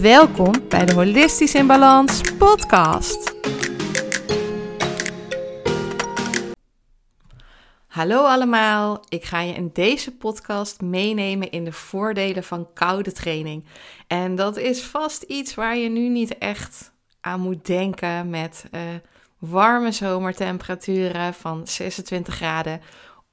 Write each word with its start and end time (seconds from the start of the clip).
Welkom 0.00 0.68
bij 0.68 0.84
de 0.84 0.94
Holistisch 0.94 1.54
in 1.54 1.66
Balans 1.66 2.20
podcast. 2.38 3.34
Hallo 7.86 8.24
allemaal, 8.24 9.04
ik 9.08 9.24
ga 9.24 9.40
je 9.40 9.52
in 9.52 9.70
deze 9.72 10.16
podcast 10.16 10.80
meenemen 10.80 11.50
in 11.50 11.64
de 11.64 11.72
voordelen 11.72 12.44
van 12.44 12.72
koude 12.74 13.12
training. 13.12 13.64
En 14.06 14.34
dat 14.34 14.56
is 14.56 14.82
vast 14.82 15.22
iets 15.22 15.54
waar 15.54 15.76
je 15.76 15.88
nu 15.88 16.08
niet 16.08 16.38
echt 16.38 16.92
aan 17.20 17.40
moet 17.40 17.66
denken 17.66 18.30
met 18.30 18.64
uh, 18.70 18.80
warme 19.38 19.92
zomertemperaturen 19.92 21.34
van 21.34 21.66
26 21.66 22.34
graden. 22.34 22.80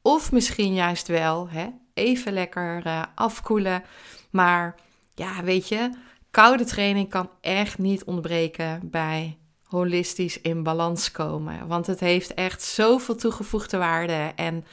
Of 0.01 0.31
misschien 0.31 0.73
juist 0.73 1.07
wel, 1.07 1.49
hè, 1.49 1.67
even 1.93 2.33
lekker 2.33 2.85
uh, 2.85 3.03
afkoelen. 3.15 3.83
Maar 4.29 4.75
ja, 5.15 5.43
weet 5.43 5.67
je, 5.67 5.89
koude 6.31 6.65
training 6.65 7.09
kan 7.09 7.29
echt 7.41 7.77
niet 7.77 8.03
ontbreken 8.03 8.79
bij 8.83 9.37
holistisch 9.63 10.41
in 10.41 10.63
balans 10.63 11.11
komen. 11.11 11.67
Want 11.67 11.87
het 11.87 11.99
heeft 11.99 12.33
echt 12.33 12.61
zoveel 12.61 13.15
toegevoegde 13.15 13.77
waarde. 13.77 14.31
En 14.35 14.65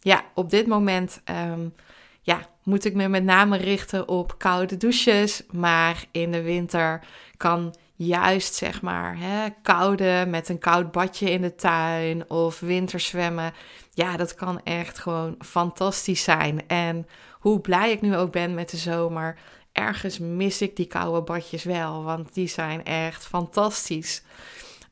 ja, 0.00 0.24
op 0.34 0.50
dit 0.50 0.66
moment 0.66 1.20
um, 1.50 1.74
ja, 2.20 2.40
moet 2.62 2.84
ik 2.84 2.94
me 2.94 3.08
met 3.08 3.24
name 3.24 3.56
richten 3.56 4.08
op 4.08 4.38
koude 4.38 4.76
douches. 4.76 5.42
Maar 5.50 6.04
in 6.10 6.32
de 6.32 6.42
winter 6.42 7.04
kan 7.36 7.74
juist 7.96 8.54
zeg 8.54 8.82
maar 8.82 9.18
hè, 9.18 9.48
koude 9.62 10.24
met 10.28 10.48
een 10.48 10.58
koud 10.58 10.92
badje 10.92 11.30
in 11.30 11.42
de 11.42 11.54
tuin 11.54 12.30
of 12.30 12.60
winterzwemmen. 12.60 13.52
Ja, 13.90 14.16
dat 14.16 14.34
kan 14.34 14.60
echt 14.62 14.98
gewoon 14.98 15.34
fantastisch 15.38 16.22
zijn. 16.22 16.68
En 16.68 17.06
hoe 17.32 17.60
blij 17.60 17.90
ik 17.90 18.00
nu 18.00 18.16
ook 18.16 18.32
ben 18.32 18.54
met 18.54 18.70
de 18.70 18.76
zomer, 18.76 19.38
ergens 19.74 20.18
mis 20.18 20.62
ik 20.62 20.76
die 20.76 20.86
koude 20.86 21.22
badjes 21.22 21.64
wel, 21.64 22.02
want 22.02 22.34
die 22.34 22.48
zijn 22.48 22.84
echt 22.84 23.26
fantastisch. 23.26 24.22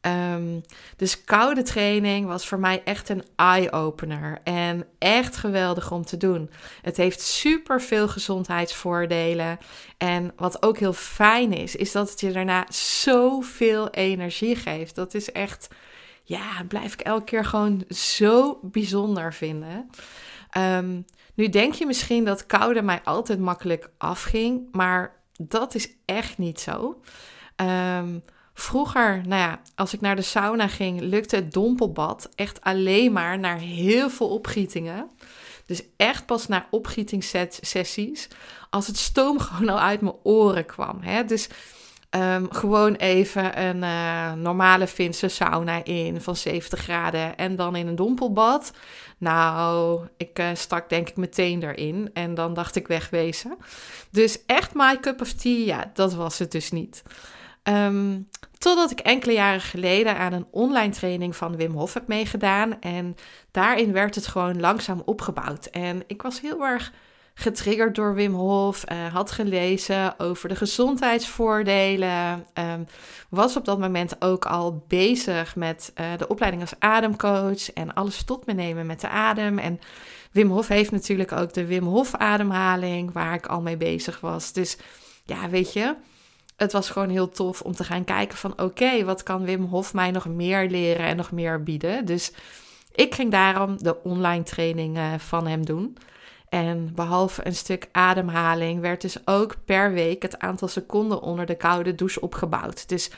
Um, 0.07 0.63
dus 0.97 1.25
koude 1.25 1.63
training 1.63 2.27
was 2.27 2.47
voor 2.47 2.59
mij 2.59 2.83
echt 2.85 3.09
een 3.09 3.25
eye-opener 3.37 4.39
en 4.45 4.87
echt 4.99 5.37
geweldig 5.37 5.91
om 5.91 6.05
te 6.05 6.17
doen. 6.17 6.51
Het 6.83 6.97
heeft 6.97 7.21
super 7.21 7.81
veel 7.81 8.09
gezondheidsvoordelen. 8.09 9.59
En 9.99 10.33
wat 10.37 10.63
ook 10.63 10.79
heel 10.79 10.93
fijn 10.93 11.53
is, 11.53 11.77
is 11.77 11.93
dat 11.93 12.11
het 12.11 12.21
je 12.21 12.33
daarna 12.33 12.67
zoveel 12.69 13.91
energie 13.91 14.57
geeft. 14.57 14.95
Dat 14.95 15.15
is 15.15 15.33
echt, 15.33 15.69
ja, 16.23 16.65
blijf 16.69 16.93
ik 16.93 17.01
elke 17.01 17.25
keer 17.25 17.45
gewoon 17.45 17.85
zo 17.89 18.59
bijzonder 18.63 19.35
vinden. 19.35 19.91
Um, 20.59 21.05
nu 21.35 21.49
denk 21.49 21.75
je 21.75 21.87
misschien 21.87 22.25
dat 22.25 22.47
koude 22.47 22.83
mij 22.83 23.01
altijd 23.05 23.39
makkelijk 23.39 23.91
afging, 23.99 24.69
maar 24.73 25.23
dat 25.37 25.75
is 25.75 25.89
echt 26.05 26.39
niet 26.39 26.61
zo. 26.61 27.01
Um, 27.57 28.25
vroeger, 28.55 29.23
nou 29.27 29.41
ja, 29.41 29.61
als 29.75 29.95
ik 29.95 30.01
naar 30.01 30.17
de 30.17 30.23
sauna 30.23 30.69
ging, 30.69 31.01
lukte 31.01 31.37
het 31.37 31.53
dompelbad 31.53 32.29
echt 32.35 32.61
alleen 32.61 33.13
maar 33.13 33.39
naar 33.39 33.59
heel 33.59 34.11
veel 34.11 34.29
opgietingen. 34.29 35.11
Dus 35.67 35.83
echt 35.97 36.27
pas 36.27 36.47
naar 36.47 36.67
opgietingssessies, 36.71 38.29
als 38.71 38.87
het 38.87 38.97
stoom 38.97 39.39
gewoon 39.47 39.69
al 39.69 39.81
uit 39.81 40.01
mijn 40.01 40.17
oren 40.23 40.67
kwam. 40.67 41.01
Hè? 41.01 41.25
Dus 41.25 41.49
Um, 42.15 42.53
gewoon 42.53 42.95
even 42.95 43.61
een 43.63 43.77
uh, 43.83 44.33
normale 44.33 44.87
Finse 44.87 45.29
sauna 45.29 45.85
in 45.85 46.21
van 46.21 46.37
70 46.37 46.81
graden 46.81 47.37
en 47.37 47.57
dan 47.57 47.77
in 47.77 47.87
een 47.87 47.95
dompelbad. 47.95 48.73
Nou, 49.19 50.01
ik 50.17 50.39
uh, 50.39 50.49
stak 50.55 50.89
denk 50.89 51.09
ik 51.09 51.17
meteen 51.17 51.63
erin 51.63 52.11
en 52.13 52.35
dan 52.35 52.55
dacht 52.55 52.77
ik 52.77 52.87
wegwezen. 52.87 53.57
Dus 54.11 54.39
echt 54.47 54.75
my 54.75 55.01
cup 55.01 55.21
of 55.21 55.33
tea, 55.33 55.65
ja, 55.65 55.91
dat 55.95 56.15
was 56.15 56.39
het 56.39 56.53
dus 56.53 56.71
niet. 56.71 57.03
Um, 57.63 58.29
totdat 58.59 58.91
ik 58.91 59.01
enkele 59.01 59.33
jaren 59.33 59.61
geleden 59.61 60.17
aan 60.17 60.33
een 60.33 60.47
online 60.51 60.93
training 60.93 61.37
van 61.37 61.57
Wim 61.57 61.73
Hof 61.73 61.95
heb 61.95 62.07
meegedaan. 62.07 62.81
En 62.81 63.17
daarin 63.51 63.93
werd 63.93 64.15
het 64.15 64.27
gewoon 64.27 64.61
langzaam 64.61 65.03
opgebouwd. 65.05 65.67
En 65.67 66.03
ik 66.07 66.23
was 66.23 66.41
heel 66.41 66.63
erg 66.63 66.93
getriggerd 67.35 67.95
door 67.95 68.15
Wim 68.15 68.35
Hof, 68.35 68.85
uh, 68.93 69.07
had 69.15 69.31
gelezen 69.31 70.19
over 70.19 70.49
de 70.49 70.57
gezondheidsvoordelen, 70.57 72.47
um, 72.55 72.87
was 73.29 73.57
op 73.57 73.65
dat 73.65 73.79
moment 73.79 74.17
ook 74.19 74.47
al 74.47 74.85
bezig 74.89 75.57
met 75.57 75.93
uh, 76.01 76.07
de 76.17 76.29
opleiding 76.29 76.63
als 76.63 76.75
ademcoach 76.79 77.73
en 77.73 77.95
alles 77.95 78.23
tot 78.23 78.47
me 78.47 78.53
nemen 78.53 78.87
met 78.87 79.01
de 79.01 79.09
adem. 79.09 79.59
En 79.59 79.81
Wim 80.31 80.51
Hof 80.51 80.69
heeft 80.69 80.91
natuurlijk 80.91 81.33
ook 81.33 81.53
de 81.53 81.67
Wim 81.67 81.85
Hof 81.85 82.15
ademhaling, 82.15 83.13
waar 83.13 83.35
ik 83.35 83.47
al 83.47 83.61
mee 83.61 83.77
bezig 83.77 84.21
was. 84.21 84.53
Dus 84.53 84.77
ja, 85.25 85.49
weet 85.49 85.73
je, 85.73 85.95
het 86.57 86.73
was 86.73 86.91
gewoon 86.91 87.09
heel 87.11 87.29
tof 87.29 87.61
om 87.61 87.73
te 87.73 87.85
gaan 87.85 88.05
kijken 88.05 88.39
van 88.39 88.61
oké, 88.61 89.05
wat 89.05 89.23
kan 89.23 89.45
Wim 89.45 89.65
Hof 89.65 89.95
mij 89.95 90.11
nog 90.11 90.29
meer 90.29 90.69
leren 90.69 91.07
en 91.07 91.17
nog 91.17 91.33
meer 91.33 91.63
bieden. 91.63 92.05
Dus 92.05 92.33
ik 92.95 93.15
ging 93.15 93.31
daarom 93.31 93.83
de 93.83 94.03
online 94.03 94.43
training 94.43 94.99
van 95.19 95.47
hem 95.47 95.67
doen. 95.67 95.97
En 96.53 96.95
behalve 96.95 97.47
een 97.47 97.55
stuk 97.55 97.89
ademhaling 97.93 98.81
werd 98.81 99.01
dus 99.01 99.27
ook 99.27 99.55
per 99.65 99.93
week 99.93 100.23
het 100.23 100.39
aantal 100.39 100.69
seconden 100.69 101.21
onder 101.21 101.47
de 101.47 101.55
koude 101.55 101.95
douche 101.95 102.21
opgebouwd. 102.21 102.89
Dus 102.89 103.11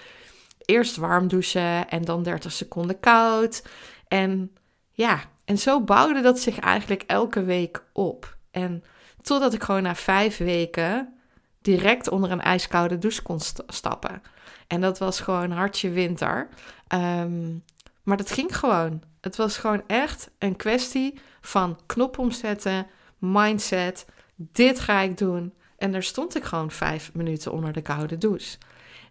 eerst 0.65 0.97
warm 0.97 1.29
douchen 1.29 1.89
en 1.89 2.03
dan 2.03 2.23
30 2.23 2.53
seconden 2.53 3.01
koud. 3.01 3.65
En 4.09 4.57
ja, 4.91 5.21
en 5.45 5.59
zo 5.59 5.81
bouwde 5.81 6.21
dat 6.21 6.39
zich 6.39 6.59
eigenlijk 6.59 7.03
elke 7.07 7.45
week 7.45 7.85
op. 7.93 8.37
En 8.51 8.85
totdat 9.23 9.55
ik 9.55 9.63
gewoon 9.63 9.83
na 9.83 9.95
vijf 9.95 10.37
weken 10.37 11.15
direct 11.63 12.09
onder 12.09 12.31
een 12.31 12.43
ijskoude 12.43 12.99
douche 12.99 13.23
kon 13.23 13.41
stappen. 13.67 14.23
En 14.67 14.81
dat 14.81 14.99
was 14.99 15.21
gewoon 15.21 15.51
hartje 15.51 15.91
winter. 15.91 16.49
Um, 16.95 17.65
maar 18.03 18.17
dat 18.17 18.31
ging 18.31 18.57
gewoon. 18.57 19.03
Het 19.21 19.37
was 19.37 19.57
gewoon 19.57 19.83
echt 19.87 20.31
een 20.39 20.57
kwestie 20.57 21.19
van 21.41 21.79
knop 21.87 22.19
omzetten 22.19 22.87
mindset. 23.25 24.07
Dit 24.37 24.81
ga 24.81 25.01
ik 25.01 25.19
doen. 25.19 25.53
En 25.79 25.93
daar 25.93 26.03
stond 26.03 26.37
ik 26.37 26.45
gewoon 26.45 26.71
vijf 26.71 27.11
minuten 27.15 27.53
onder 27.53 27.73
de 27.73 27.83
koude 27.83 28.19
douche. 28.19 28.57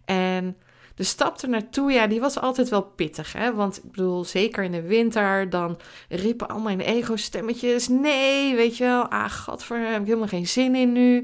En 0.04 0.56
de 0.94 1.02
stap 1.02 1.40
er 1.40 1.48
naartoe, 1.48 1.92
ja, 1.92 2.06
die 2.06 2.20
was 2.20 2.38
altijd 2.38 2.68
wel 2.68 2.82
pittig. 2.82 3.32
Hè? 3.32 3.54
Want 3.54 3.76
ik 3.76 3.90
bedoel, 3.90 4.24
zeker 4.24 4.64
in 4.64 4.72
de 4.72 4.82
winter, 4.82 5.50
dan 5.50 5.78
riepen 6.08 6.48
al 6.48 6.60
mijn 6.60 6.80
ego-stemmetjes: 6.80 7.88
nee, 7.88 8.54
weet 8.54 8.76
je 8.76 8.84
wel, 8.84 9.08
ah, 9.08 9.30
godver, 9.30 9.78
heb 9.78 10.00
ik 10.00 10.06
helemaal 10.06 10.28
geen 10.28 10.48
zin 10.48 10.74
in 10.74 10.92
nu. 10.92 11.16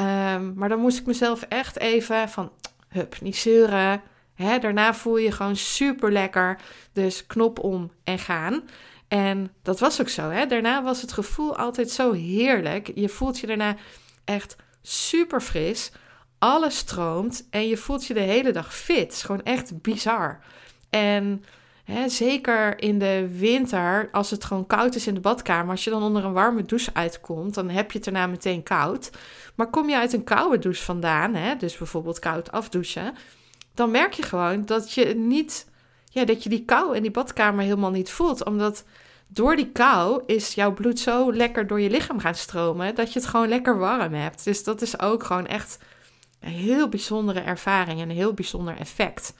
Um, 0.00 0.52
maar 0.54 0.68
dan 0.68 0.80
moest 0.80 0.98
ik 0.98 1.06
mezelf 1.06 1.42
echt 1.42 1.78
even 1.78 2.28
van, 2.28 2.50
hup, 2.88 3.20
niet 3.20 3.36
zeuren. 3.36 4.02
Hè? 4.34 4.58
Daarna 4.58 4.94
voel 4.94 5.16
je 5.16 5.32
gewoon 5.32 5.56
super 5.56 6.12
lekker. 6.12 6.60
Dus 6.92 7.26
knop 7.26 7.58
om 7.58 7.90
en 8.04 8.18
gaan. 8.18 8.62
En 9.08 9.52
dat 9.62 9.80
was 9.80 10.00
ook 10.00 10.08
zo. 10.08 10.30
Hè? 10.30 10.46
Daarna 10.46 10.82
was 10.82 11.00
het 11.00 11.12
gevoel 11.12 11.56
altijd 11.56 11.90
zo 11.90 12.12
heerlijk. 12.12 12.90
Je 12.94 13.08
voelt 13.08 13.38
je 13.38 13.46
daarna 13.46 13.76
echt 14.24 14.56
super 14.82 15.40
fris. 15.40 15.92
Alles 16.38 16.76
stroomt 16.76 17.46
en 17.50 17.68
je 17.68 17.76
voelt 17.76 18.06
je 18.06 18.14
de 18.14 18.20
hele 18.20 18.52
dag 18.52 18.74
fit. 18.74 18.96
Het 18.96 19.12
is 19.12 19.22
gewoon 19.22 19.42
echt 19.42 19.82
bizar. 19.82 20.38
En 20.90 21.44
hè, 21.84 22.08
zeker 22.08 22.80
in 22.80 22.98
de 22.98 23.28
winter, 23.38 24.08
als 24.12 24.30
het 24.30 24.44
gewoon 24.44 24.66
koud 24.66 24.94
is 24.94 25.06
in 25.06 25.14
de 25.14 25.20
badkamer, 25.20 25.70
als 25.70 25.84
je 25.84 25.90
dan 25.90 26.02
onder 26.02 26.24
een 26.24 26.32
warme 26.32 26.62
douche 26.62 26.90
uitkomt, 26.94 27.54
dan 27.54 27.68
heb 27.68 27.90
je 27.90 27.98
het 27.98 28.04
daarna 28.04 28.26
meteen 28.26 28.62
koud. 28.62 29.10
Maar 29.54 29.70
kom 29.70 29.88
je 29.88 29.96
uit 29.96 30.12
een 30.12 30.24
koude 30.24 30.58
douche 30.58 30.82
vandaan, 30.82 31.34
hè, 31.34 31.56
dus 31.56 31.76
bijvoorbeeld 31.76 32.18
koud 32.18 32.52
afdouchen, 32.52 33.14
dan 33.74 33.90
merk 33.90 34.12
je 34.12 34.22
gewoon 34.22 34.64
dat 34.64 34.92
je 34.92 35.04
niet 35.14 35.66
ja, 36.16 36.24
dat 36.24 36.42
je 36.42 36.48
die 36.48 36.64
kou 36.64 36.96
in 36.96 37.02
die 37.02 37.10
badkamer 37.10 37.64
helemaal 37.64 37.90
niet 37.90 38.10
voelt. 38.10 38.44
Omdat 38.44 38.84
door 39.26 39.56
die 39.56 39.72
kou 39.72 40.22
is 40.26 40.54
jouw 40.54 40.72
bloed 40.72 40.98
zo 40.98 41.32
lekker 41.32 41.66
door 41.66 41.80
je 41.80 41.90
lichaam 41.90 42.18
gaan 42.18 42.34
stromen 42.34 42.94
dat 42.94 43.12
je 43.12 43.18
het 43.18 43.28
gewoon 43.28 43.48
lekker 43.48 43.78
warm 43.78 44.14
hebt. 44.14 44.44
Dus 44.44 44.64
dat 44.64 44.82
is 44.82 45.00
ook 45.00 45.24
gewoon 45.24 45.46
echt 45.46 45.78
een 46.40 46.50
heel 46.50 46.88
bijzondere 46.88 47.40
ervaring 47.40 48.00
en 48.00 48.10
een 48.10 48.16
heel 48.16 48.34
bijzonder 48.34 48.76
effect. 48.76 49.34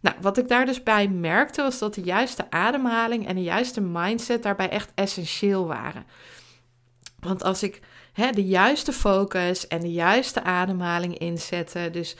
Nou, 0.00 0.16
wat 0.20 0.38
ik 0.38 0.48
daar 0.48 0.66
dus 0.66 0.82
bij 0.82 1.08
merkte 1.08 1.62
was 1.62 1.78
dat 1.78 1.94
de 1.94 2.02
juiste 2.02 2.50
ademhaling 2.50 3.26
en 3.26 3.34
de 3.34 3.42
juiste 3.42 3.80
mindset 3.80 4.42
daarbij 4.42 4.68
echt 4.68 4.92
essentieel 4.94 5.66
waren. 5.66 6.04
Want 7.20 7.42
als 7.42 7.62
ik 7.62 7.80
hè, 8.12 8.30
de 8.30 8.44
juiste 8.44 8.92
focus 8.92 9.68
en 9.68 9.80
de 9.80 9.92
juiste 9.92 10.42
ademhaling 10.42 11.18
inzette, 11.18 11.88
dus 11.92 12.16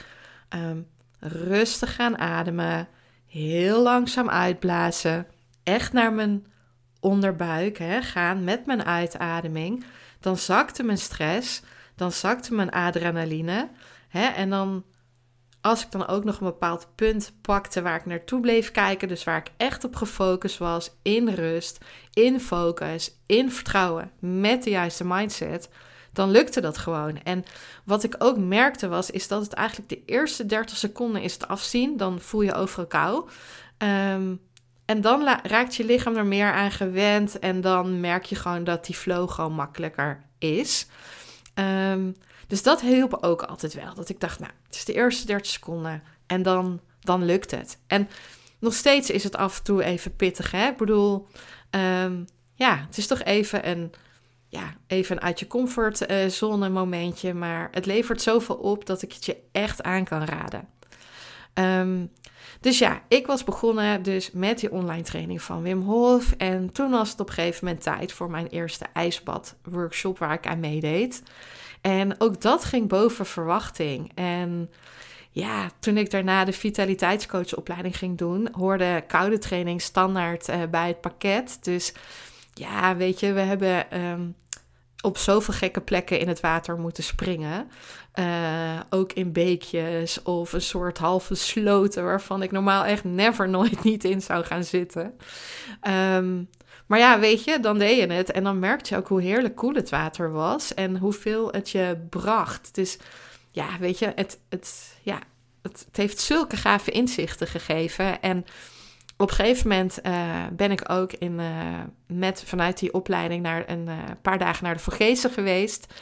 um, 0.54 0.86
rustig 1.20 1.94
gaan 1.94 2.18
ademen, 2.18 2.88
heel 3.34 3.82
langzaam 3.82 4.30
uitblazen, 4.30 5.26
echt 5.62 5.92
naar 5.92 6.12
mijn 6.12 6.46
onderbuik 7.00 7.78
hè, 7.78 8.02
gaan 8.02 8.44
met 8.44 8.66
mijn 8.66 8.84
uitademing, 8.84 9.84
dan 10.20 10.36
zakte 10.36 10.82
mijn 10.82 10.98
stress, 10.98 11.62
dan 11.94 12.12
zakte 12.12 12.54
mijn 12.54 12.70
adrenaline. 12.70 13.68
Hè, 14.08 14.26
en 14.26 14.50
dan, 14.50 14.84
als 15.60 15.82
ik 15.84 15.90
dan 15.90 16.06
ook 16.06 16.24
nog 16.24 16.40
een 16.40 16.46
bepaald 16.46 16.88
punt 16.94 17.32
pakte 17.40 17.82
waar 17.82 17.96
ik 17.96 18.06
naartoe 18.06 18.40
bleef 18.40 18.70
kijken, 18.70 19.08
dus 19.08 19.24
waar 19.24 19.38
ik 19.38 19.52
echt 19.56 19.84
op 19.84 19.96
gefocust 19.96 20.58
was, 20.58 20.90
in 21.02 21.28
rust, 21.28 21.84
in 22.12 22.40
focus, 22.40 23.18
in 23.26 23.52
vertrouwen, 23.52 24.10
met 24.18 24.62
de 24.62 24.70
juiste 24.70 25.04
mindset, 25.04 25.68
dan 26.14 26.30
lukte 26.30 26.60
dat 26.60 26.78
gewoon. 26.78 27.22
En 27.22 27.44
wat 27.84 28.04
ik 28.04 28.14
ook 28.18 28.38
merkte 28.38 28.88
was, 28.88 29.10
is 29.10 29.28
dat 29.28 29.42
het 29.42 29.52
eigenlijk 29.52 29.88
de 29.88 30.02
eerste 30.06 30.46
30 30.46 30.76
seconden 30.76 31.22
is 31.22 31.32
het 31.32 31.48
afzien. 31.48 31.96
Dan 31.96 32.20
voel 32.20 32.42
je 32.42 32.54
overal 32.54 32.86
kou. 32.86 33.28
Um, 33.78 34.40
en 34.84 35.00
dan 35.00 35.38
raakt 35.42 35.76
je 35.76 35.84
lichaam 35.84 36.16
er 36.16 36.26
meer 36.26 36.52
aan 36.52 36.70
gewend. 36.70 37.38
En 37.38 37.60
dan 37.60 38.00
merk 38.00 38.24
je 38.24 38.34
gewoon 38.34 38.64
dat 38.64 38.86
die 38.86 38.94
flow 38.94 39.30
gewoon 39.30 39.52
makkelijker 39.52 40.24
is. 40.38 40.86
Ehm, 41.54 42.12
dus 42.46 42.62
dat 42.62 42.80
hielp 42.80 43.18
ook 43.20 43.42
altijd 43.42 43.74
wel. 43.74 43.94
Dat 43.94 44.08
ik 44.08 44.20
dacht, 44.20 44.38
nou, 44.38 44.52
het 44.66 44.74
is 44.74 44.84
de 44.84 44.92
eerste 44.92 45.26
30 45.26 45.50
seconden. 45.52 46.02
En 46.26 46.42
dan, 46.42 46.80
dan 47.00 47.24
lukt 47.24 47.50
het. 47.50 47.78
En 47.86 48.08
nog 48.58 48.74
steeds 48.74 49.10
is 49.10 49.24
het 49.24 49.36
af 49.36 49.58
en 49.58 49.64
toe 49.64 49.84
even 49.84 50.16
pittig. 50.16 50.50
Hè? 50.50 50.68
Ik 50.68 50.76
bedoel, 50.76 51.26
ehm, 51.70 52.24
ja, 52.54 52.84
het 52.86 52.98
is 52.98 53.06
toch 53.06 53.22
even 53.22 53.68
een, 53.68 53.92
ja, 54.54 54.74
even 54.86 55.20
uit 55.20 55.38
je 55.38 55.46
comfortzone 55.46 56.68
momentje. 56.68 57.34
Maar 57.34 57.68
het 57.70 57.86
levert 57.86 58.22
zoveel 58.22 58.54
op 58.54 58.86
dat 58.86 59.02
ik 59.02 59.12
het 59.12 59.24
je 59.24 59.36
echt 59.52 59.82
aan 59.82 60.04
kan 60.04 60.24
raden. 60.24 60.68
Um, 61.54 62.10
dus 62.60 62.78
ja, 62.78 63.02
ik 63.08 63.26
was 63.26 63.44
begonnen 63.44 64.02
dus 64.02 64.30
met 64.32 64.58
die 64.58 64.70
online 64.70 65.02
training 65.02 65.42
van 65.42 65.62
Wim 65.62 65.82
Hof. 65.82 66.32
En 66.32 66.72
toen 66.72 66.90
was 66.90 67.10
het 67.10 67.20
op 67.20 67.28
een 67.28 67.34
gegeven 67.34 67.64
moment 67.64 67.82
tijd 67.82 68.12
voor 68.12 68.30
mijn 68.30 68.46
eerste 68.46 68.86
ijsbad 68.92 69.56
workshop 69.62 70.18
waar 70.18 70.32
ik 70.32 70.46
aan 70.46 70.60
meedeed. 70.60 71.22
En 71.80 72.20
ook 72.20 72.40
dat 72.40 72.64
ging 72.64 72.88
boven 72.88 73.26
verwachting. 73.26 74.12
En 74.14 74.70
ja, 75.30 75.70
toen 75.78 75.96
ik 75.96 76.10
daarna 76.10 76.44
de 76.44 76.52
vitaliteitscoachopleiding 76.52 77.96
ging 77.96 78.18
doen, 78.18 78.48
hoorde 78.52 79.04
koude 79.06 79.38
training 79.38 79.82
standaard 79.82 80.48
uh, 80.48 80.56
bij 80.70 80.88
het 80.88 81.00
pakket. 81.00 81.58
Dus 81.62 81.92
ja, 82.54 82.96
weet 82.96 83.20
je, 83.20 83.32
we 83.32 83.40
hebben 83.40 84.02
um, 84.02 84.34
op 85.04 85.18
zoveel 85.18 85.54
gekke 85.54 85.80
plekken 85.80 86.18
in 86.18 86.28
het 86.28 86.40
water 86.40 86.78
moeten 86.78 87.02
springen. 87.02 87.70
Uh, 88.14 88.80
ook 88.90 89.12
in 89.12 89.32
beekjes 89.32 90.22
of 90.22 90.52
een 90.52 90.60
soort 90.60 90.98
halve 90.98 91.34
sloten 91.34 92.04
waarvan 92.04 92.42
ik 92.42 92.50
normaal 92.50 92.84
echt 92.84 93.04
never 93.04 93.48
nooit 93.58 93.84
niet 93.84 94.04
in 94.04 94.22
zou 94.22 94.44
gaan 94.44 94.64
zitten. 94.64 95.14
Um, 96.16 96.48
maar 96.86 96.98
ja, 96.98 97.18
weet 97.18 97.44
je, 97.44 97.60
dan 97.60 97.78
deed 97.78 97.98
je 97.98 98.12
het 98.12 98.30
en 98.30 98.44
dan 98.44 98.58
merkte 98.58 98.94
je 98.94 99.00
ook 99.00 99.08
hoe 99.08 99.22
heerlijk 99.22 99.56
koel 99.56 99.74
het 99.74 99.90
water 99.90 100.32
was 100.32 100.74
en 100.74 100.96
hoeveel 100.96 101.48
het 101.50 101.70
je 101.70 102.06
bracht. 102.10 102.74
Dus 102.74 102.98
ja, 103.50 103.66
weet 103.80 103.98
je, 103.98 104.12
het, 104.14 104.38
het, 104.48 104.96
ja, 105.02 105.18
het, 105.62 105.84
het 105.86 105.96
heeft 105.96 106.20
zulke 106.20 106.56
gave 106.56 106.90
inzichten 106.90 107.46
gegeven 107.46 108.22
en 108.22 108.44
op 109.16 109.28
een 109.28 109.34
gegeven 109.34 109.68
moment 109.68 109.98
uh, 110.06 110.12
ben 110.52 110.70
ik 110.70 110.90
ook 110.90 111.12
in, 111.12 111.32
uh, 111.32 111.46
met, 112.06 112.42
vanuit 112.46 112.78
die 112.78 112.94
opleiding 112.94 113.42
naar 113.42 113.64
een 113.66 113.86
uh, 113.88 113.94
paar 114.22 114.38
dagen 114.38 114.64
naar 114.64 114.74
de 114.74 114.80
Vogezen 114.80 115.30
geweest. 115.30 115.94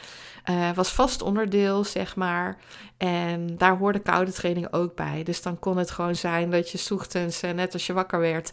was 0.75 0.89
vast 0.89 1.21
onderdeel, 1.21 1.83
zeg 1.83 2.15
maar. 2.15 2.57
En 2.97 3.57
daar 3.57 3.77
hoorde 3.77 3.99
koude 3.99 4.31
training 4.31 4.73
ook 4.73 4.95
bij. 4.95 5.23
Dus 5.23 5.41
dan 5.41 5.59
kon 5.59 5.77
het 5.77 5.91
gewoon 5.91 6.15
zijn 6.15 6.49
dat 6.49 6.69
je 6.69 6.93
ochtends, 6.93 7.41
net 7.41 7.73
als 7.73 7.87
je 7.87 7.93
wakker 7.93 8.19
werd, 8.19 8.51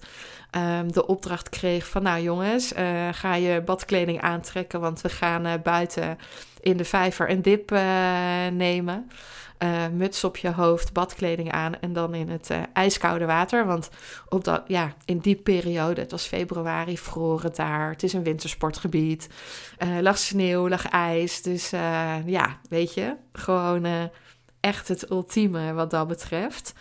um, 0.57 0.93
de 0.93 1.07
opdracht 1.07 1.49
kreeg 1.49 1.87
van... 1.87 2.03
Nou 2.03 2.23
jongens, 2.23 2.73
ga 3.13 3.35
je 3.35 3.63
badkleding 3.63 4.21
aantrekken, 4.21 4.81
want 4.81 5.01
we 5.01 5.09
gaan 5.09 5.61
buiten 5.63 6.19
in 6.61 6.77
de 6.77 6.85
vijver 6.85 7.31
een 7.31 7.43
dip 7.43 7.71
nemen 8.53 9.11
muts 9.93 10.25
op 10.25 10.37
je 10.37 10.53
hoofd, 10.53 10.93
badkleding 10.93 11.53
aan 11.53 11.81
en 11.81 11.93
dan 11.93 12.15
in 12.15 12.29
het 12.29 12.51
ijskoude 12.73 13.25
water. 13.25 13.67
Want 13.67 13.89
op 14.29 14.45
dat, 14.45 14.63
ja, 14.67 14.95
in 15.05 15.19
die 15.19 15.37
periode, 15.37 16.01
het 16.01 16.11
was 16.11 16.27
februari, 16.27 16.99
vroor 16.99 17.43
het 17.43 17.57
daar. 17.57 17.91
Het 17.91 18.03
is 18.03 18.13
een 18.13 18.23
wintersportgebied. 18.23 19.29
Uh, 19.79 20.01
lag 20.01 20.19
sneeuw, 20.19 20.69
lag 20.69 20.89
ijs. 20.89 21.43
Dus 21.43 21.71
ja, 22.25 22.59
weet 22.69 22.95
je, 22.95 23.17
gewoon 23.33 24.11
echt 24.61 24.89
het 24.89 25.11
ultieme 25.11 25.73
wat 25.73 25.91
dat 25.91 26.09
betreft. 26.09 26.73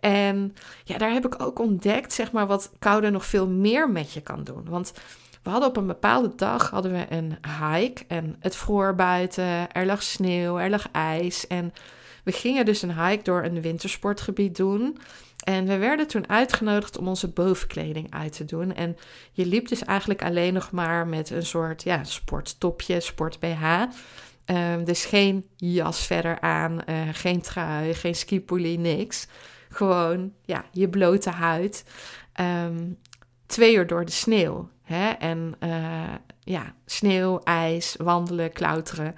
En 0.00 0.54
ja, 0.84 0.98
daar 0.98 1.12
heb 1.12 1.26
ik 1.26 1.42
ook 1.42 1.58
ontdekt, 1.58 2.12
zeg 2.12 2.32
maar, 2.32 2.46
wat 2.46 2.72
koude 2.78 3.10
nog 3.10 3.26
veel 3.26 3.48
meer 3.48 3.90
met 3.90 4.12
je 4.12 4.20
kan 4.20 4.44
doen. 4.44 4.64
Want 4.68 4.92
we 5.42 5.50
hadden 5.50 5.68
op 5.68 5.76
een 5.76 5.86
bepaalde 5.86 6.32
dag 6.36 6.70
hadden 6.70 6.92
we 6.92 7.06
een 7.08 7.38
hike 7.42 8.04
en 8.08 8.36
het 8.40 8.56
vroor 8.56 8.94
buiten. 8.94 9.72
Er 9.72 9.86
lag 9.86 10.02
sneeuw, 10.02 10.58
er 10.58 10.70
lag 10.70 10.90
ijs 10.92 11.46
en 11.46 11.72
we 12.24 12.32
gingen 12.32 12.64
dus 12.64 12.82
een 12.82 13.04
hike 13.04 13.22
door 13.22 13.44
een 13.44 13.60
wintersportgebied 13.60 14.56
doen. 14.56 14.98
En 15.44 15.66
we 15.66 15.76
werden 15.76 16.06
toen 16.06 16.28
uitgenodigd 16.28 16.98
om 16.98 17.08
onze 17.08 17.28
bovenkleding 17.28 18.14
uit 18.14 18.32
te 18.32 18.44
doen. 18.44 18.74
En 18.74 18.96
je 19.32 19.46
liep 19.46 19.68
dus 19.68 19.84
eigenlijk 19.84 20.22
alleen 20.22 20.52
nog 20.54 20.70
maar 20.70 21.06
met 21.06 21.30
een 21.30 21.46
soort 21.46 21.82
ja, 21.82 22.04
sporttopje, 22.04 23.00
sport 23.00 23.38
BH. 23.40 23.82
Ehm, 24.48 24.84
dus 24.84 25.04
geen 25.04 25.46
jas 25.56 26.06
verder 26.06 26.40
aan, 26.40 26.80
uh, 26.88 27.08
geen 27.12 27.40
trui, 27.40 27.94
geen 27.94 28.14
skipoli, 28.14 28.78
niks. 28.78 29.26
Gewoon 29.68 30.32
ja, 30.44 30.64
je 30.72 30.88
blote 30.88 31.30
huid. 31.30 31.84
Ehm, 32.32 32.92
twee 33.46 33.74
uur 33.74 33.86
door 33.86 34.04
de 34.04 34.12
sneeuw. 34.12 34.68
Hè? 34.82 35.08
En 35.08 35.54
uh, 35.60 36.14
ja, 36.40 36.74
sneeuw, 36.86 37.38
ijs, 37.38 37.94
wandelen, 37.98 38.52
klauteren. 38.52 39.14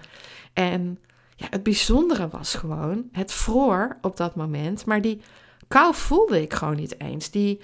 En 0.52 0.98
ja, 1.36 1.46
het 1.50 1.62
bijzondere 1.62 2.28
was 2.28 2.54
gewoon, 2.54 3.08
het 3.12 3.32
vroor 3.32 3.98
op 4.00 4.16
dat 4.16 4.34
moment, 4.34 4.84
maar 4.84 5.00
die 5.00 5.20
kou 5.68 5.94
voelde 5.94 6.42
ik 6.42 6.52
gewoon 6.52 6.76
niet 6.76 7.00
eens. 7.00 7.30
Die 7.30 7.60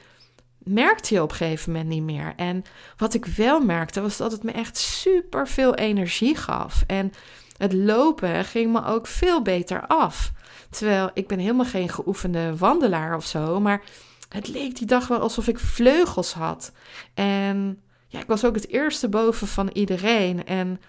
merkte 0.58 1.14
je 1.14 1.22
op 1.22 1.30
een 1.30 1.36
gegeven 1.36 1.72
moment 1.72 1.90
niet 1.90 2.02
meer. 2.02 2.32
En 2.36 2.62
wat 2.96 3.14
ik 3.14 3.24
wel 3.24 3.60
merkte, 3.60 4.00
was 4.00 4.16
dat 4.16 4.32
het 4.32 4.42
me 4.42 4.52
echt 4.52 4.76
super 4.76 5.48
veel 5.48 5.74
energie 5.74 6.36
gaf. 6.36 6.84
En 6.86 7.12
het 7.58 7.72
lopen 7.72 8.44
ging 8.44 8.72
me 8.72 8.84
ook 8.84 9.06
veel 9.06 9.42
beter 9.42 9.86
af. 9.86 10.32
Terwijl 10.70 11.10
ik 11.14 11.28
ben 11.28 11.38
helemaal 11.38 11.64
geen 11.64 11.88
geoefende 11.88 12.56
wandelaar 12.56 13.16
of 13.16 13.26
zo, 13.26 13.60
maar 13.60 13.82
het 14.28 14.48
leek 14.48 14.76
die 14.76 14.86
dag 14.86 15.08
wel 15.08 15.20
alsof 15.20 15.48
ik 15.48 15.58
vleugels 15.58 16.32
had. 16.32 16.72
En 17.14 17.80
ja, 18.06 18.20
ik 18.20 18.26
was 18.26 18.44
ook 18.44 18.54
het 18.54 18.68
eerste 18.68 19.08
boven 19.08 19.46
van 19.46 19.70
iedereen. 19.72 20.46
En 20.46 20.80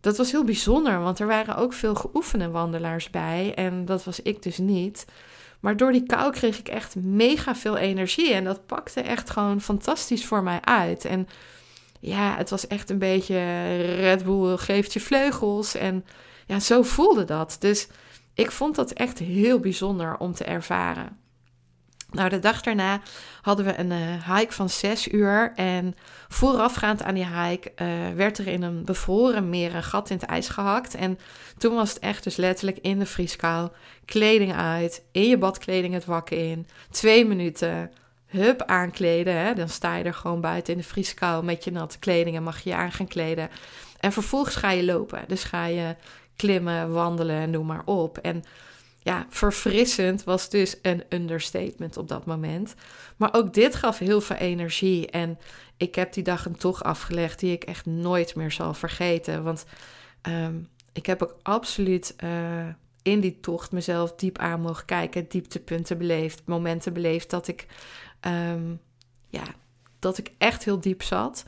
dat 0.00 0.16
was 0.16 0.30
heel 0.30 0.44
bijzonder, 0.44 1.00
want 1.00 1.18
er 1.18 1.26
waren 1.26 1.56
ook 1.56 1.72
veel 1.72 1.94
geoefende 1.94 2.50
wandelaars 2.50 3.10
bij 3.10 3.54
en 3.54 3.84
dat 3.84 4.04
was 4.04 4.22
ik 4.22 4.42
dus 4.42 4.58
niet. 4.58 5.04
Maar 5.60 5.76
door 5.76 5.92
die 5.92 6.06
kou 6.06 6.32
kreeg 6.32 6.58
ik 6.58 6.68
echt 6.68 6.96
mega 6.96 7.54
veel 7.54 7.76
energie 7.76 8.32
en 8.32 8.44
dat 8.44 8.66
pakte 8.66 9.00
echt 9.00 9.30
gewoon 9.30 9.60
fantastisch 9.60 10.26
voor 10.26 10.42
mij 10.42 10.60
uit. 10.60 11.04
En 11.04 11.28
ja, 12.00 12.36
het 12.36 12.50
was 12.50 12.66
echt 12.66 12.90
een 12.90 12.98
beetje 12.98 13.36
Red 13.76 14.24
Bull 14.24 14.56
geeft 14.56 14.92
je 14.92 15.00
vleugels 15.00 15.74
en 15.74 16.04
ja, 16.46 16.60
zo 16.60 16.82
voelde 16.82 17.24
dat. 17.24 17.56
Dus 17.58 17.88
ik 18.34 18.50
vond 18.50 18.74
dat 18.74 18.92
echt 18.92 19.18
heel 19.18 19.58
bijzonder 19.58 20.16
om 20.16 20.34
te 20.34 20.44
ervaren. 20.44 21.18
Nou, 22.10 22.28
de 22.28 22.38
dag 22.38 22.60
daarna 22.60 23.00
hadden 23.42 23.64
we 23.64 23.78
een 23.78 23.90
uh, 23.90 24.36
hike 24.36 24.52
van 24.52 24.68
zes 24.68 25.08
uur. 25.08 25.52
En 25.54 25.94
voorafgaand 26.28 27.02
aan 27.02 27.14
die 27.14 27.26
hike 27.26 27.72
uh, 27.76 27.88
werd 28.14 28.38
er 28.38 28.46
in 28.46 28.62
een 28.62 28.84
bevroren 28.84 29.48
meer 29.48 29.74
een 29.74 29.82
gat 29.82 30.10
in 30.10 30.16
het 30.16 30.28
ijs 30.28 30.48
gehakt. 30.48 30.94
En 30.94 31.18
toen 31.58 31.74
was 31.74 31.88
het 31.88 31.98
echt 31.98 32.24
dus 32.24 32.36
letterlijk 32.36 32.78
in 32.78 32.98
de 32.98 33.06
vrieskou. 33.06 33.70
Kleding 34.04 34.54
uit, 34.54 35.04
in 35.12 35.28
je 35.28 35.38
badkleding 35.38 35.94
het 35.94 36.04
wakken 36.04 36.38
in. 36.38 36.66
Twee 36.90 37.26
minuten, 37.26 37.90
hup 38.30 38.62
aankleden. 38.62 39.34
Hè? 39.36 39.54
Dan 39.54 39.68
sta 39.68 39.96
je 39.96 40.04
er 40.04 40.14
gewoon 40.14 40.40
buiten 40.40 40.72
in 40.72 40.78
de 40.78 40.86
vrieskou 40.86 41.44
met 41.44 41.64
je 41.64 41.72
natte 41.72 41.98
kleding 41.98 42.36
en 42.36 42.42
mag 42.42 42.60
je 42.60 42.70
je 42.70 42.76
aan 42.76 42.92
gaan 42.92 43.08
kleden. 43.08 43.50
En 44.00 44.12
vervolgens 44.12 44.56
ga 44.56 44.70
je 44.70 44.84
lopen. 44.84 45.24
Dus 45.26 45.44
ga 45.44 45.64
je 45.66 45.96
klimmen, 46.36 46.92
wandelen, 46.92 47.50
noem 47.50 47.66
maar 47.66 47.82
op. 47.84 48.18
En 48.18 48.44
ja, 49.02 49.26
verfrissend 49.28 50.24
was 50.24 50.48
dus 50.48 50.76
een 50.82 51.02
understatement 51.08 51.96
op 51.96 52.08
dat 52.08 52.26
moment. 52.26 52.74
Maar 53.16 53.34
ook 53.34 53.54
dit 53.54 53.74
gaf 53.74 53.98
heel 53.98 54.20
veel 54.20 54.36
energie. 54.36 55.10
En 55.10 55.38
ik 55.76 55.94
heb 55.94 56.12
die 56.12 56.22
dag 56.22 56.46
een 56.46 56.56
tocht 56.56 56.82
afgelegd 56.82 57.40
die 57.40 57.52
ik 57.52 57.64
echt 57.64 57.86
nooit 57.86 58.34
meer 58.34 58.50
zal 58.50 58.74
vergeten. 58.74 59.42
Want 59.42 59.64
ehm, 60.22 60.54
ik 60.92 61.06
heb 61.06 61.22
ook 61.22 61.36
absoluut 61.42 62.14
uh, 62.24 62.30
in 63.02 63.20
die 63.20 63.40
tocht 63.40 63.72
mezelf 63.72 64.14
diep 64.14 64.38
aan 64.38 64.60
mogen 64.60 64.84
kijken. 64.84 65.28
Dieptepunten 65.28 65.98
beleefd, 65.98 66.42
momenten 66.44 66.92
beleefd 66.92 67.30
dat 67.30 67.48
ik, 67.48 67.66
um, 68.26 68.80
ja, 69.28 69.44
dat 69.98 70.18
ik 70.18 70.32
echt 70.38 70.64
heel 70.64 70.80
diep 70.80 71.02
zat. 71.02 71.44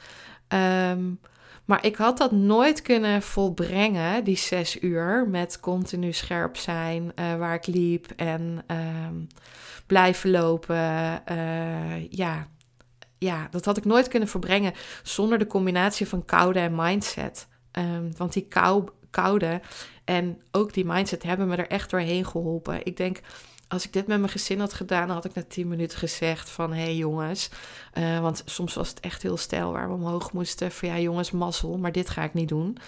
Um, 0.49 1.21
Maar 1.65 1.85
ik 1.85 1.97
had 1.97 2.19
dat 2.19 2.33
nooit 2.33 2.83
kunnen 2.83 3.23
volbrengen, 3.23 4.25
die 4.25 4.37
zes 4.37 4.83
uur, 4.83 5.29
met 5.29 5.61
continu 5.61 6.13
scherp 6.13 6.57
zijn 6.57 7.03
uh, 7.03 7.37
waar 7.37 7.55
ik 7.55 7.67
liep 7.67 8.07
en 8.17 8.65
ehm, 8.67 9.15
blijven 9.87 10.31
lopen. 10.31 11.23
Uh, 11.31 12.11
ja, 12.11 12.49
ja, 13.19 13.49
dat 13.51 13.65
had 13.65 13.77
ik 13.77 13.85
nooit 13.85 14.09
kunnen 14.09 14.29
verbrengen 14.29 14.73
zonder 15.03 15.39
de 15.39 15.47
combinatie 15.47 16.09
van 16.09 16.25
koude 16.25 16.59
en 16.59 16.75
mindset. 16.75 17.49
Um, 17.73 18.17
want 18.17 18.33
die 18.33 18.47
kou, 18.49 18.89
koude 19.11 19.61
en 20.05 20.41
ook 20.51 20.73
die 20.73 20.85
mindset 20.85 21.23
hebben 21.23 21.49
me 21.49 21.57
er 21.57 21.69
echt 21.69 21.91
doorheen 21.91 22.27
geholpen. 22.27 22.87
Ik 22.87 22.97
denk, 22.97 23.21
als 23.73 23.85
ik 23.85 23.93
dit 23.93 24.07
met 24.07 24.19
mijn 24.19 24.33
gezin 24.33 24.61
had 24.61 24.73
gedaan, 24.73 25.11
had 25.11 25.25
ik 25.25 25.35
na 25.35 25.43
10 25.49 25.69
minuten 25.69 25.99
gezegd 25.99 26.51
van... 26.51 26.73
hé 26.73 26.83
hey 26.83 26.97
jongens, 26.97 27.51
uh, 27.99 28.21
want 28.21 28.43
soms 28.45 28.75
was 28.75 28.89
het 28.89 29.01
echt 29.01 29.23
heel 29.23 29.37
stijl 29.37 29.73
waar 29.73 29.89
we 29.89 29.95
omhoog 29.95 30.33
moesten... 30.33 30.73
van 30.73 30.89
ja 30.89 30.99
jongens, 30.99 31.31
mazzel, 31.31 31.79
maar 31.79 31.93
dit 31.93 32.11
ga 32.11 32.23
ik 32.23 32.35
niet 32.35 32.49
doen. 32.49 32.79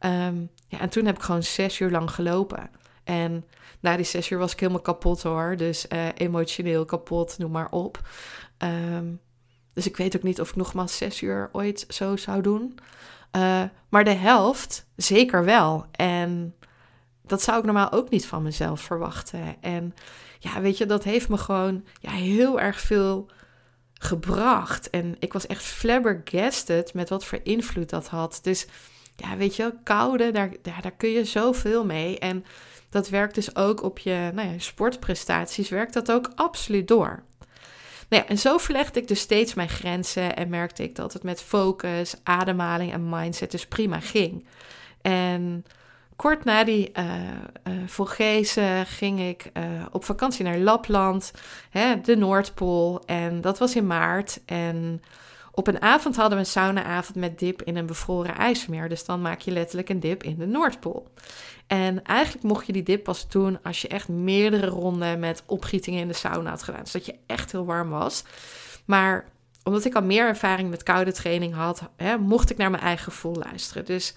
Um, 0.00 0.50
ja, 0.68 0.80
en 0.80 0.88
toen 0.88 1.06
heb 1.06 1.16
ik 1.16 1.22
gewoon 1.22 1.42
zes 1.42 1.80
uur 1.80 1.90
lang 1.90 2.10
gelopen. 2.10 2.70
En 3.04 3.44
na 3.80 3.96
die 3.96 4.04
zes 4.04 4.30
uur 4.30 4.38
was 4.38 4.52
ik 4.52 4.60
helemaal 4.60 4.82
kapot 4.82 5.22
hoor. 5.22 5.56
Dus 5.56 5.86
uh, 5.88 6.06
emotioneel 6.14 6.84
kapot, 6.84 7.38
noem 7.38 7.50
maar 7.50 7.70
op. 7.70 8.08
Um, 8.58 9.20
dus 9.72 9.86
ik 9.86 9.96
weet 9.96 10.16
ook 10.16 10.22
niet 10.22 10.40
of 10.40 10.48
ik 10.48 10.56
nogmaals 10.56 10.96
zes 10.96 11.20
uur 11.20 11.48
ooit 11.52 11.84
zo 11.88 12.16
zou 12.16 12.42
doen. 12.42 12.78
Uh, 13.36 13.62
maar 13.88 14.04
de 14.04 14.14
helft 14.14 14.86
zeker 14.96 15.44
wel. 15.44 15.86
En 15.90 16.54
dat 17.26 17.42
zou 17.42 17.58
ik 17.58 17.64
normaal 17.64 17.92
ook 17.92 18.10
niet 18.10 18.26
van 18.26 18.42
mezelf 18.42 18.80
verwachten. 18.80 19.56
En 19.60 19.94
ja, 20.38 20.60
weet 20.60 20.78
je, 20.78 20.86
dat 20.86 21.04
heeft 21.04 21.28
me 21.28 21.36
gewoon 21.36 21.84
ja, 22.00 22.10
heel 22.10 22.60
erg 22.60 22.80
veel 22.80 23.30
gebracht. 23.94 24.90
En 24.90 25.16
ik 25.18 25.32
was 25.32 25.46
echt 25.46 25.62
flabbergasted 25.62 26.94
met 26.94 27.08
wat 27.08 27.24
voor 27.24 27.40
invloed 27.42 27.90
dat 27.90 28.08
had. 28.08 28.38
Dus 28.42 28.66
ja, 29.16 29.36
weet 29.36 29.56
je, 29.56 29.74
koude, 29.82 30.30
daar, 30.30 30.52
daar, 30.62 30.82
daar 30.82 30.96
kun 30.96 31.10
je 31.10 31.24
zoveel 31.24 31.84
mee. 31.84 32.18
En 32.18 32.44
dat 32.90 33.08
werkt 33.08 33.34
dus 33.34 33.56
ook 33.56 33.82
op 33.82 33.98
je 33.98 34.30
nou 34.34 34.48
ja, 34.48 34.58
sportprestaties, 34.58 35.68
werkt 35.68 35.92
dat 35.92 36.12
ook 36.12 36.30
absoluut 36.34 36.88
door. 36.88 37.22
Nou 38.08 38.22
ja, 38.22 38.28
en 38.28 38.38
zo 38.38 38.58
verlegde 38.58 39.00
ik 39.00 39.08
dus 39.08 39.20
steeds 39.20 39.54
mijn 39.54 39.68
grenzen 39.68 40.36
en 40.36 40.48
merkte 40.48 40.82
ik 40.82 40.94
dat 40.94 41.12
het 41.12 41.22
met 41.22 41.42
focus, 41.42 42.14
ademhaling 42.22 42.92
en 42.92 43.08
mindset 43.08 43.50
dus 43.50 43.66
prima 43.66 44.00
ging. 44.00 44.46
En 45.02 45.64
kort 46.16 46.44
na 46.44 46.64
die 46.64 46.92
uh, 46.98 48.80
ging 48.84 49.20
ik 49.20 49.50
uh, 49.52 49.62
op 49.92 50.04
vakantie 50.04 50.44
naar 50.44 50.58
Lapland, 50.58 51.32
hè, 51.70 52.00
de 52.00 52.16
Noordpool. 52.16 53.02
En 53.06 53.40
dat 53.40 53.58
was 53.58 53.76
in 53.76 53.86
maart. 53.86 54.40
En 54.46 55.02
op 55.52 55.66
een 55.66 55.82
avond 55.82 56.16
hadden 56.16 56.38
we 56.38 56.44
een 56.44 56.50
saunaavond 56.50 57.16
met 57.16 57.38
dip 57.38 57.62
in 57.62 57.76
een 57.76 57.86
bevroren 57.86 58.34
ijsmeer. 58.34 58.88
Dus 58.88 59.04
dan 59.04 59.22
maak 59.22 59.40
je 59.40 59.50
letterlijk 59.50 59.88
een 59.88 60.00
dip 60.00 60.22
in 60.22 60.38
de 60.38 60.46
Noordpool. 60.46 61.08
En 61.66 62.02
eigenlijk 62.02 62.44
mocht 62.44 62.66
je 62.66 62.72
die 62.72 62.82
dip 62.82 63.04
pas 63.04 63.28
doen 63.28 63.58
als 63.62 63.82
je 63.82 63.88
echt 63.88 64.08
meerdere 64.08 64.66
ronden 64.66 65.18
met 65.18 65.42
opgietingen 65.46 66.00
in 66.00 66.08
de 66.08 66.14
sauna 66.14 66.50
had 66.50 66.62
gedaan. 66.62 66.86
Zodat 66.86 67.06
je 67.06 67.18
echt 67.26 67.52
heel 67.52 67.64
warm 67.64 67.90
was. 67.90 68.24
Maar 68.84 69.28
omdat 69.64 69.84
ik 69.84 69.94
al 69.94 70.02
meer 70.02 70.26
ervaring 70.26 70.70
met 70.70 70.82
koude 70.82 71.12
training 71.12 71.54
had, 71.54 71.90
hè, 71.96 72.18
mocht 72.18 72.50
ik 72.50 72.56
naar 72.56 72.70
mijn 72.70 72.82
eigen 72.82 73.04
gevoel 73.04 73.34
luisteren. 73.34 73.84
Dus 73.84 74.14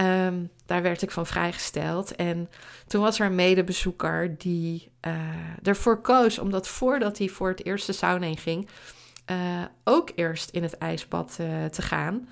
um, 0.00 0.50
daar 0.66 0.82
werd 0.82 1.02
ik 1.02 1.10
van 1.10 1.26
vrijgesteld. 1.26 2.14
En 2.14 2.50
toen 2.86 3.02
was 3.02 3.20
er 3.20 3.26
een 3.26 3.34
medebezoeker 3.34 4.38
die 4.38 4.90
uh, 5.06 5.14
ervoor 5.62 6.00
koos, 6.00 6.38
omdat 6.38 6.68
voordat 6.68 7.18
hij 7.18 7.28
voor 7.28 7.48
het 7.48 7.64
eerste 7.64 7.92
sauna 7.92 8.26
heen 8.26 8.36
ging, 8.36 8.68
uh, 9.30 9.36
ook 9.84 10.10
eerst 10.14 10.50
in 10.50 10.62
het 10.62 10.78
ijsbad 10.78 11.36
uh, 11.40 11.64
te 11.64 11.82
gaan. 11.82 12.28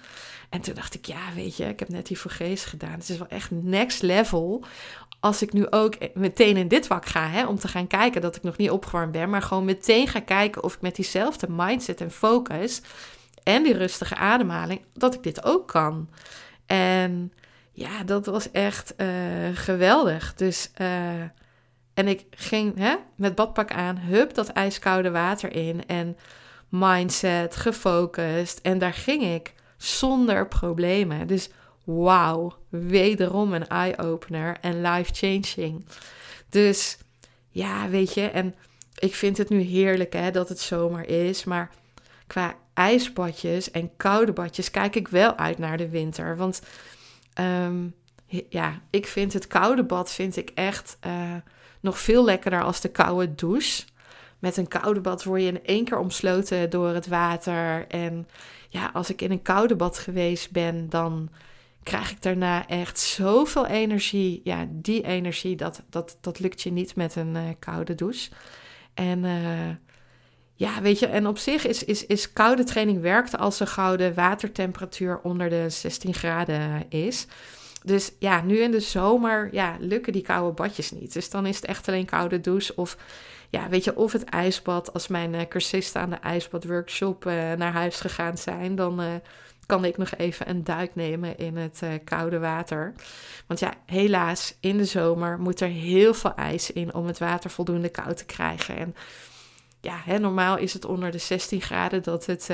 En 0.50 0.60
toen 0.60 0.74
dacht 0.74 0.94
ik, 0.94 1.04
ja, 1.04 1.32
weet 1.34 1.56
je, 1.56 1.64
ik 1.64 1.78
heb 1.78 1.88
net 1.88 2.06
die 2.06 2.18
vergees 2.18 2.64
gedaan. 2.64 2.92
Het 2.92 3.08
is 3.08 3.18
wel 3.18 3.28
echt 3.28 3.50
next 3.50 4.02
level. 4.02 4.64
Als 5.24 5.42
ik 5.42 5.52
nu 5.52 5.66
ook 5.70 5.96
meteen 6.14 6.56
in 6.56 6.68
dit 6.68 6.86
vak 6.86 7.06
ga, 7.06 7.28
hè, 7.28 7.46
om 7.46 7.58
te 7.58 7.68
gaan 7.68 7.86
kijken 7.86 8.20
dat 8.20 8.36
ik 8.36 8.42
nog 8.42 8.56
niet 8.56 8.70
opgewarmd 8.70 9.12
ben, 9.12 9.30
maar 9.30 9.42
gewoon 9.42 9.64
meteen 9.64 10.08
ga 10.08 10.20
kijken 10.20 10.62
of 10.62 10.74
ik 10.74 10.80
met 10.80 10.96
diezelfde 10.96 11.46
mindset 11.50 12.00
en 12.00 12.10
focus 12.10 12.82
en 13.42 13.62
die 13.62 13.76
rustige 13.76 14.14
ademhaling, 14.14 14.80
dat 14.92 15.14
ik 15.14 15.22
dit 15.22 15.44
ook 15.44 15.68
kan. 15.68 16.08
En 16.66 17.32
ja, 17.72 18.02
dat 18.02 18.26
was 18.26 18.50
echt 18.50 18.94
uh, 18.96 19.08
geweldig. 19.54 20.34
Dus, 20.34 20.70
uh, 20.80 21.20
en 21.94 22.08
ik 22.08 22.24
ging 22.30 22.78
hè, 22.78 22.94
met 23.16 23.34
badpak 23.34 23.72
aan, 23.72 23.98
hup 23.98 24.34
dat 24.34 24.48
ijskoude 24.48 25.10
water 25.10 25.52
in 25.52 25.86
en 25.86 26.16
mindset, 26.68 27.56
gefocust. 27.56 28.58
En 28.62 28.78
daar 28.78 28.94
ging 28.94 29.22
ik 29.22 29.54
zonder 29.76 30.48
problemen. 30.48 31.26
Dus 31.26 31.50
wauw, 31.84 32.56
wederom 32.68 33.52
een 33.52 33.68
eye-opener 33.68 34.56
en 34.60 34.82
life-changing. 34.82 35.86
Dus 36.48 36.98
ja, 37.50 37.88
weet 37.88 38.14
je, 38.14 38.26
en 38.26 38.54
ik 38.98 39.14
vind 39.14 39.38
het 39.38 39.48
nu 39.48 39.60
heerlijk 39.60 40.12
hè, 40.12 40.30
dat 40.30 40.48
het 40.48 40.60
zomer 40.60 41.08
is, 41.08 41.44
maar 41.44 41.70
qua 42.26 42.54
ijsbadjes 42.74 43.70
en 43.70 43.96
koude 43.96 44.32
badjes 44.32 44.70
kijk 44.70 44.96
ik 44.96 45.08
wel 45.08 45.36
uit 45.36 45.58
naar 45.58 45.76
de 45.76 45.88
winter. 45.88 46.36
Want 46.36 46.62
um, 47.40 47.94
ja, 48.48 48.80
ik 48.90 49.06
vind 49.06 49.32
het 49.32 49.46
koude 49.46 49.84
bad 49.84 50.12
vind 50.12 50.36
ik 50.36 50.50
echt 50.54 50.98
uh, 51.06 51.34
nog 51.80 51.98
veel 51.98 52.24
lekkerder 52.24 52.62
als 52.62 52.80
de 52.80 52.90
koude 52.90 53.34
douche. 53.34 53.84
Met 54.38 54.56
een 54.56 54.68
koude 54.68 55.00
bad 55.00 55.24
word 55.24 55.40
je 55.40 55.46
in 55.46 55.64
één 55.64 55.84
keer 55.84 55.98
omsloten 55.98 56.70
door 56.70 56.88
het 56.88 57.06
water. 57.06 57.86
En 57.88 58.28
ja, 58.68 58.90
als 58.92 59.10
ik 59.10 59.22
in 59.22 59.30
een 59.30 59.42
koude 59.42 59.76
bad 59.76 59.98
geweest 59.98 60.50
ben, 60.50 60.88
dan 60.88 61.28
krijg 61.84 62.10
ik 62.10 62.22
daarna 62.22 62.66
echt 62.66 62.98
zoveel 62.98 63.66
energie. 63.66 64.40
Ja, 64.44 64.66
die 64.70 65.02
energie, 65.02 65.56
dat, 65.56 65.82
dat, 65.90 66.18
dat 66.20 66.38
lukt 66.38 66.62
je 66.62 66.72
niet 66.72 66.96
met 66.96 67.16
een 67.16 67.34
uh, 67.34 67.42
koude 67.58 67.94
douche. 67.94 68.30
En 68.94 69.24
uh, 69.24 69.68
ja, 70.54 70.82
weet 70.82 70.98
je, 70.98 71.06
en 71.06 71.26
op 71.26 71.38
zich 71.38 71.66
is, 71.66 71.84
is, 71.84 72.06
is 72.06 72.32
koude 72.32 72.64
training 72.64 73.00
werkt 73.00 73.38
als 73.38 73.58
de 73.58 73.66
gouden 73.66 74.14
watertemperatuur 74.14 75.20
onder 75.22 75.48
de 75.48 75.70
16 75.70 76.14
graden 76.14 76.90
is. 76.90 77.26
Dus 77.82 78.12
ja, 78.18 78.42
nu 78.42 78.58
in 78.58 78.70
de 78.70 78.80
zomer 78.80 79.48
ja, 79.52 79.76
lukken 79.80 80.12
die 80.12 80.22
koude 80.22 80.54
badjes 80.54 80.90
niet. 80.90 81.12
Dus 81.12 81.30
dan 81.30 81.46
is 81.46 81.56
het 81.56 81.64
echt 81.64 81.88
alleen 81.88 82.04
koude 82.04 82.40
douche 82.40 82.72
of 82.76 82.96
ja, 83.50 83.68
weet 83.68 83.84
je, 83.84 83.96
of 83.96 84.12
het 84.12 84.24
ijsbad. 84.24 84.92
Als 84.92 85.08
mijn 85.08 85.34
uh, 85.34 85.40
cursisten 85.48 86.00
aan 86.00 86.10
de 86.10 86.16
ijsbadworkshop 86.16 87.24
uh, 87.26 87.32
naar 87.52 87.72
huis 87.72 88.00
gegaan 88.00 88.38
zijn, 88.38 88.74
dan 88.74 89.20
kan 89.66 89.84
ik 89.84 89.96
nog 89.96 90.14
even 90.16 90.48
een 90.48 90.64
duik 90.64 90.94
nemen 90.94 91.36
in 91.36 91.56
het 91.56 91.82
koude 92.04 92.38
water. 92.38 92.92
Want 93.46 93.60
ja, 93.60 93.74
helaas, 93.86 94.56
in 94.60 94.76
de 94.76 94.84
zomer 94.84 95.38
moet 95.38 95.60
er 95.60 95.68
heel 95.68 96.14
veel 96.14 96.34
ijs 96.34 96.72
in 96.72 96.94
om 96.94 97.06
het 97.06 97.18
water 97.18 97.50
voldoende 97.50 97.88
koud 97.88 98.16
te 98.16 98.24
krijgen. 98.24 98.76
En 98.76 98.94
ja, 99.80 100.00
hè, 100.04 100.18
normaal 100.18 100.58
is 100.58 100.72
het 100.72 100.84
onder 100.84 101.10
de 101.10 101.18
16 101.18 101.60
graden 101.60 102.02
dat 102.02 102.26
het 102.26 102.50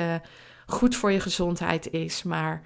goed 0.65 0.95
voor 0.95 1.11
je 1.11 1.19
gezondheid 1.19 1.91
is. 1.91 2.23
Maar 2.23 2.61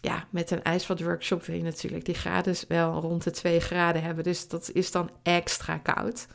ja, 0.00 0.26
met 0.30 0.50
een 0.50 0.62
ijsbadworkshop 0.62 1.44
wil 1.44 1.56
je 1.56 1.62
natuurlijk 1.62 2.04
die 2.04 2.14
graden 2.14 2.54
wel 2.68 3.00
rond 3.00 3.22
de 3.22 3.30
2 3.30 3.60
graden 3.60 4.02
hebben. 4.02 4.24
Dus 4.24 4.48
dat 4.48 4.70
is 4.72 4.90
dan 4.90 5.10
extra 5.22 5.78
koud. 5.78 6.26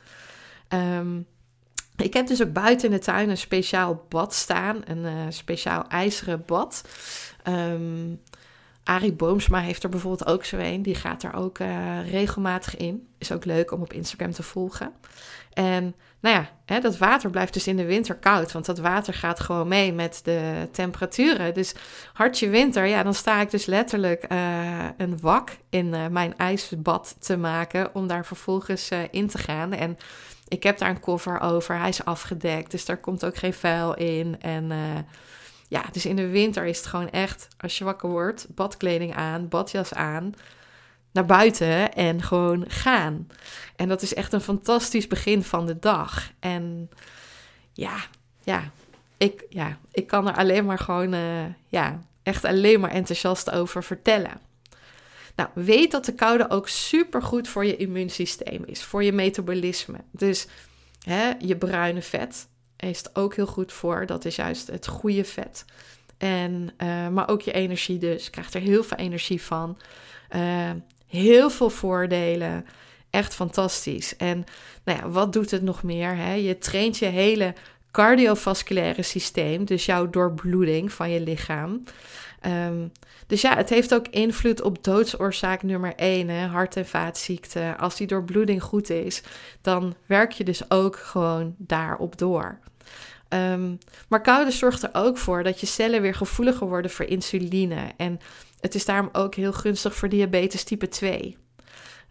Um, 0.70 1.28
ik 1.96 2.14
heb 2.14 2.28
dus 2.28 2.44
ook 2.44 2.54
buiten 2.54 2.90
in 2.90 2.96
de 2.96 3.04
tuin 3.04 3.30
een 3.30 3.38
speciaal 3.38 4.06
bad 4.10 4.34
staan, 4.34 4.82
een 4.86 5.06
uh, 5.06 5.12
speciaal 5.30 5.88
ijzeren 5.88 6.44
bad. 6.46 6.84
Um, 7.48 8.22
Arie 8.84 9.14
Boomsma 9.14 9.60
heeft 9.60 9.84
er 9.84 9.90
bijvoorbeeld 9.90 10.30
ook 10.30 10.46
zo 10.46 10.58
een. 10.58 10.82
Die 10.82 10.96
gaat 10.96 11.24
er 11.24 11.34
ook 11.34 11.60
uh, 11.60 12.10
regelmatig 12.12 12.78
in. 12.78 13.08
Is 13.18 13.32
ook 13.32 13.46
leuk 13.46 13.72
om 13.72 13.82
op 13.82 13.94
Instagram 13.94 14.32
te 14.32 14.44
volgen. 14.44 14.92
En 15.54 15.96
nou 16.20 16.36
ja, 16.36 16.50
hè, 16.66 16.80
dat 16.80 16.98
water 16.98 17.30
blijft 17.30 17.54
dus 17.54 17.68
in 17.68 17.78
de 17.78 17.86
winter 17.86 18.16
koud. 18.16 18.52
Want 18.52 18.66
dat 18.66 18.80
water 18.80 19.14
gaat 19.14 19.40
gewoon 19.40 19.68
mee 19.68 19.94
met 19.94 20.20
de 20.24 20.68
temperaturen. 20.72 21.54
Dus 21.54 21.74
hartje 22.14 22.50
winter, 22.50 22.86
ja, 22.86 23.04
dan 23.04 23.14
sta 23.14 23.42
ik 23.42 23.52
dus 23.52 23.66
letterlijk 23.66 24.32
uh, 24.32 24.86
een 24.98 25.20
wak 25.20 25.50
in 25.70 25.90
mijn 26.12 26.38
ijsbad 26.38 27.16
te 27.20 27.38
maken. 27.38 27.96
Om 27.96 28.08
daar 28.08 28.26
vervolgens 28.26 28.90
in 29.12 29.28
te 29.28 29.38
gaan. 29.38 29.74
En 29.74 29.98
ik 30.48 30.64
heb 30.64 30.78
daar 30.78 30.90
een 30.90 31.00
koffer 31.00 31.40
over. 31.40 31.78
Hij 31.78 31.90
is 31.90 32.06
afgedekt, 32.06 32.72
dus 32.72 32.86
daar 32.86 32.98
komt 32.98 33.26
ook 33.26 33.36
geen 33.36 33.54
vuil 33.54 33.94
in. 33.94 34.42
En 34.42 34.72
uh, 34.72 35.00
ja, 35.68 35.84
dus 35.92 36.06
in 36.06 36.16
de 36.16 36.28
winter 36.28 36.66
is 36.66 36.78
het 36.78 36.86
gewoon 36.86 37.10
echt, 37.10 37.48
als 37.58 37.78
je 37.78 37.84
wakker 37.84 38.10
wordt, 38.10 38.48
badkleding 38.50 39.16
aan, 39.16 39.48
badjas 39.48 39.94
aan, 39.94 40.34
naar 41.12 41.26
buiten 41.26 41.94
en 41.94 42.22
gewoon 42.22 42.66
gaan. 42.68 43.28
En 43.76 43.88
dat 43.88 44.02
is 44.02 44.14
echt 44.14 44.34
een 44.34 44.42
fantastisch 44.42 45.08
begin 45.08 45.44
van 45.44 45.66
de 45.66 45.80
dag. 45.80 46.32
En 46.40 46.90
ja, 47.74 47.96
ja, 48.44 48.64
ik, 49.18 49.46
ja, 49.50 49.78
ik 49.92 50.08
kan 50.08 50.28
er 50.28 50.36
alleen 50.36 50.66
maar 50.66 50.80
gewoon, 50.80 51.14
uh, 51.14 51.46
ja, 51.68 52.00
echt 52.24 52.46
alleen 52.46 52.80
maar 52.80 52.92
enthousiast 52.92 53.52
over 53.52 53.84
vertellen. 53.84 54.42
Nou, 55.36 55.50
weet 55.54 55.92
dat 55.92 56.06
de 56.06 56.14
koude 56.14 56.50
ook 56.50 56.68
super 56.68 57.22
goed 57.22 57.48
voor 57.48 57.66
je 57.66 57.76
immuunsysteem 57.76 58.64
is, 58.66 58.84
voor 58.84 59.04
je 59.04 59.12
metabolisme. 59.12 59.98
Dus 60.12 60.48
hè, 61.04 61.32
je 61.40 61.58
bruine 61.58 62.02
vet 62.02 62.48
is 62.78 62.98
het 62.98 63.16
ook 63.16 63.36
heel 63.36 63.48
goed 63.48 63.74
voor. 63.74 64.06
Dat 64.06 64.26
is 64.26 64.36
juist 64.36 64.68
het 64.68 64.88
goede 64.88 65.26
vet. 65.26 65.66
En, 66.18 66.70
uh, 66.78 67.08
maar 67.08 67.30
ook 67.30 67.42
je 67.42 67.52
energie 67.52 67.98
dus. 67.98 68.26
Je 68.26 68.30
krijgt 68.30 68.54
er 68.54 68.62
heel 68.62 68.84
veel 68.84 68.98
energie 68.98 69.42
van. 69.42 69.78
Uh, 70.36 70.72
heel 71.08 71.50
veel 71.50 71.70
voordelen. 71.70 72.66
Echt 73.10 73.34
fantastisch. 73.34 74.16
En 74.18 74.44
nou 74.84 75.00
ja, 75.00 75.10
wat 75.10 75.34
doet 75.34 75.52
het 75.52 75.62
nog 75.62 75.84
meer? 75.84 76.16
Hè? 76.16 76.34
Je 76.34 76.58
traint 76.58 76.98
je 76.98 77.06
hele 77.06 77.54
cardiovasculaire 77.92 79.02
systeem, 79.02 79.66
dus 79.66 79.86
jouw 79.86 80.10
doorbloeding 80.10 80.92
van 80.94 81.10
je 81.10 81.22
lichaam. 81.22 81.84
Um, 82.46 82.92
dus 83.28 83.42
ja, 83.42 83.56
het 83.56 83.70
heeft 83.70 83.94
ook 83.94 84.08
invloed 84.08 84.62
op 84.62 84.84
doodsoorzaak 84.84 85.64
nummer 85.64 85.94
1, 85.96 86.30
hè, 86.30 86.46
hart- 86.48 86.76
en 86.76 86.88
vaatziekten. 86.88 87.78
Als 87.78 87.96
die 87.96 88.08
doorbloeding 88.08 88.64
goed 88.64 88.90
is, 88.90 89.24
dan 89.62 89.96
werk 90.06 90.32
je 90.32 90.44
dus 90.44 90.72
ook 90.72 90.96
gewoon 90.96 91.56
daarop 91.58 92.18
door. 92.18 92.60
Um, 93.30 93.78
maar 94.08 94.22
koude 94.22 94.52
zorgt 94.52 94.84
er 94.84 94.90
ook 94.94 95.18
voor 95.18 95.44
dat 95.44 95.60
je 95.60 95.66
cellen 95.66 96.02
weer 96.02 96.16
gevoeliger 96.16 96.68
worden 96.68 96.92
voor 96.92 97.06
insuline. 97.06 97.92
En 97.98 98.20
het 98.60 98.76
is 98.76 98.86
daarom 98.86 99.10
ook 99.12 99.36
heel 99.36 99.54
gunstig 99.54 99.96
voor 99.96 100.10
diabetes 100.10 100.64
type 100.64 100.88
2. 100.88 101.38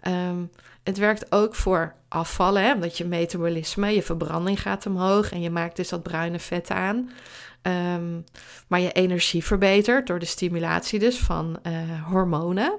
Um, 0.06 0.12
ehm, 0.12 0.44
het 0.82 0.98
werkt 0.98 1.32
ook 1.32 1.54
voor 1.54 1.94
afvallen, 2.08 2.62
hè, 2.62 2.72
omdat 2.72 2.98
je 2.98 3.04
metabolisme, 3.04 3.94
je 3.94 4.02
verbranding 4.02 4.60
gaat 4.60 4.86
omhoog 4.86 5.32
en 5.32 5.40
je 5.40 5.50
maakt 5.50 5.76
dus 5.76 5.88
dat 5.88 6.02
bruine 6.02 6.38
vet 6.38 6.70
aan. 6.70 7.10
Um, 7.62 8.24
maar 8.66 8.80
je 8.80 8.92
energie 8.92 9.44
verbetert 9.44 10.06
door 10.06 10.18
de 10.18 10.26
stimulatie 10.26 10.98
dus 10.98 11.18
van 11.18 11.58
uh, 11.66 12.08
hormonen. 12.08 12.72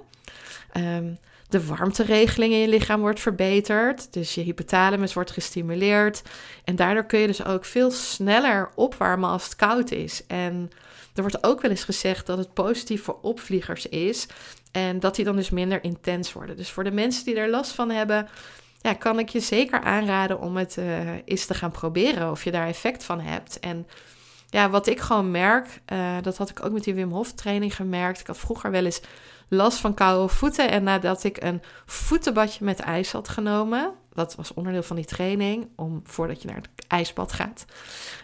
Um, 0.77 1.17
de 1.53 1.65
warmteregeling 1.65 2.53
in 2.53 2.59
je 2.59 2.67
lichaam 2.67 2.99
wordt 2.99 3.19
verbeterd. 3.19 4.13
Dus 4.13 4.35
je 4.35 4.41
hypothalamus 4.41 5.13
wordt 5.13 5.31
gestimuleerd. 5.31 6.21
En 6.63 6.75
daardoor 6.75 7.05
kun 7.05 7.19
je 7.19 7.27
dus 7.27 7.45
ook 7.45 7.65
veel 7.65 7.91
sneller 7.91 8.69
opwarmen 8.75 9.29
als 9.29 9.43
het 9.43 9.55
koud 9.55 9.91
is. 9.91 10.23
En 10.27 10.69
er 11.15 11.21
wordt 11.21 11.43
ook 11.43 11.61
wel 11.61 11.71
eens 11.71 11.83
gezegd 11.83 12.25
dat 12.25 12.37
het 12.37 12.53
positief 12.53 13.03
voor 13.03 13.19
opvliegers 13.21 13.87
is. 13.87 14.27
En 14.71 14.99
dat 14.99 15.15
die 15.15 15.25
dan 15.25 15.35
dus 15.35 15.49
minder 15.49 15.83
intens 15.83 16.33
worden. 16.33 16.57
Dus 16.57 16.69
voor 16.69 16.83
de 16.83 16.91
mensen 16.91 17.25
die 17.25 17.35
er 17.35 17.49
last 17.49 17.71
van 17.71 17.89
hebben, 17.89 18.27
ja, 18.81 18.93
kan 18.93 19.19
ik 19.19 19.29
je 19.29 19.39
zeker 19.39 19.81
aanraden 19.81 20.39
om 20.39 20.57
het 20.57 20.77
uh, 20.77 21.09
eens 21.25 21.45
te 21.45 21.53
gaan 21.53 21.71
proberen. 21.71 22.31
Of 22.31 22.43
je 22.43 22.51
daar 22.51 22.67
effect 22.67 23.03
van 23.03 23.19
hebt. 23.19 23.59
En 23.59 23.87
ja, 24.53 24.69
wat 24.69 24.87
ik 24.87 24.99
gewoon 24.99 25.31
merk, 25.31 25.81
uh, 25.93 26.15
dat 26.21 26.37
had 26.37 26.49
ik 26.49 26.65
ook 26.65 26.71
met 26.71 26.83
die 26.83 26.93
Wim 26.93 27.11
Hof 27.11 27.31
training 27.31 27.75
gemerkt. 27.75 28.19
Ik 28.19 28.27
had 28.27 28.37
vroeger 28.37 28.71
wel 28.71 28.85
eens 28.85 29.01
last 29.47 29.79
van 29.79 29.93
koude 29.93 30.33
voeten. 30.33 30.69
En 30.69 30.83
nadat 30.83 31.23
ik 31.23 31.43
een 31.43 31.61
voetenbadje 31.85 32.65
met 32.65 32.79
ijs 32.79 33.11
had 33.11 33.29
genomen, 33.29 33.93
dat 34.13 34.35
was 34.35 34.53
onderdeel 34.53 34.83
van 34.83 34.95
die 34.95 35.05
training, 35.05 35.67
om 35.75 36.01
voordat 36.03 36.41
je 36.41 36.47
naar 36.47 36.55
het 36.55 36.69
ijsbad 36.87 37.33
gaat, 37.33 37.65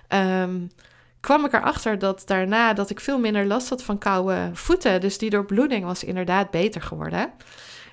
um, 0.10 0.72
kwam 1.20 1.46
ik 1.46 1.54
erachter 1.54 2.00
dat 2.00 2.24
daarna 2.26 2.74
dat 2.74 2.90
ik 2.90 3.00
veel 3.00 3.20
minder 3.20 3.46
last 3.46 3.70
had 3.70 3.84
van 3.84 3.98
koude 3.98 4.50
voeten. 4.54 5.02
Dus 5.02 5.18
die 5.18 5.30
doorbloeding 5.30 5.86
was 5.86 6.04
inderdaad 6.04 6.52
beter 6.52 6.82
geworden. 6.82 7.32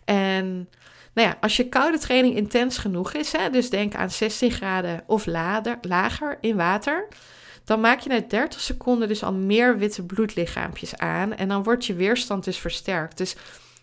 En 0.05 0.69
nou 1.13 1.29
ja, 1.29 1.37
als 1.41 1.57
je 1.57 1.69
koude 1.69 1.99
training 1.99 2.37
intens 2.37 2.79
genoeg 2.79 3.13
is, 3.13 3.33
hè, 3.33 3.51
dus 3.51 3.71
denk 3.71 3.95
aan 3.95 4.11
16 4.11 4.51
graden 4.51 5.03
of 5.07 5.27
lager 5.81 6.39
in 6.41 6.57
water, 6.57 7.09
dan 7.67 7.81
maak 7.81 8.01
je 8.01 8.09
na 8.09 8.21
30 8.21 8.61
seconden 8.61 9.09
dus 9.09 9.23
al 9.23 9.33
meer 9.33 9.79
witte 9.79 10.03
bloedlichaampjes 10.03 10.97
aan. 10.97 11.35
En 11.35 11.49
dan 11.49 11.63
wordt 11.63 11.87
je 11.87 11.95
weerstand 11.95 12.45
dus 12.45 12.59
versterkt. 12.59 13.19
Dus 13.19 13.37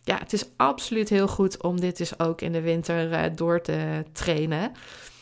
ja, 0.04 0.18
het 0.18 0.34
is 0.34 0.46
absoluut 0.58 1.10
heel 1.10 1.28
goed 1.28 1.64
om 1.64 1.80
dit 1.80 1.98
dus 1.98 2.20
ook 2.20 2.42
in 2.42 2.52
de 2.52 2.62
winter 2.62 3.12
uh, 3.12 3.24
door 3.36 3.62
te 3.62 4.04
trainen. 4.12 4.72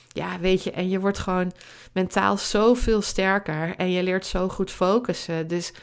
Ja, 0.08 0.40
weet 0.40 0.64
je, 0.64 0.72
en 0.72 0.90
je 0.90 1.00
wordt 1.00 1.20
gewoon 1.20 1.52
mentaal 1.92 2.38
zoveel 2.38 3.02
sterker 3.02 3.76
en 3.76 3.92
je 3.92 4.04
leert 4.04 4.26
zo 4.26 4.50
goed 4.50 4.72
focussen. 4.72 5.48
Dus 5.48 5.74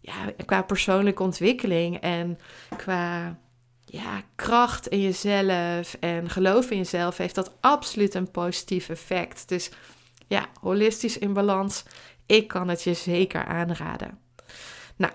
ja, 0.00 0.14
qua 0.46 0.62
persoonlijke 0.62 1.22
ontwikkeling 1.22 2.00
en 2.00 2.38
qua 2.76 3.38
ja, 3.84 4.22
kracht 4.34 4.86
in 4.86 5.00
jezelf 5.00 5.96
en 6.00 6.30
geloof 6.30 6.70
in 6.70 6.76
jezelf 6.76 7.16
heeft 7.16 7.34
dat 7.34 7.52
absoluut 7.60 8.14
een 8.14 8.30
positief 8.30 8.88
effect. 8.88 9.48
Dus 9.48 9.70
ja, 10.26 10.46
holistisch 10.60 11.18
in 11.18 11.32
balans 11.32 11.84
ik 12.28 12.48
kan 12.48 12.68
het 12.68 12.82
je 12.82 12.94
zeker 12.94 13.44
aanraden. 13.44 14.18
Nou, 14.96 15.12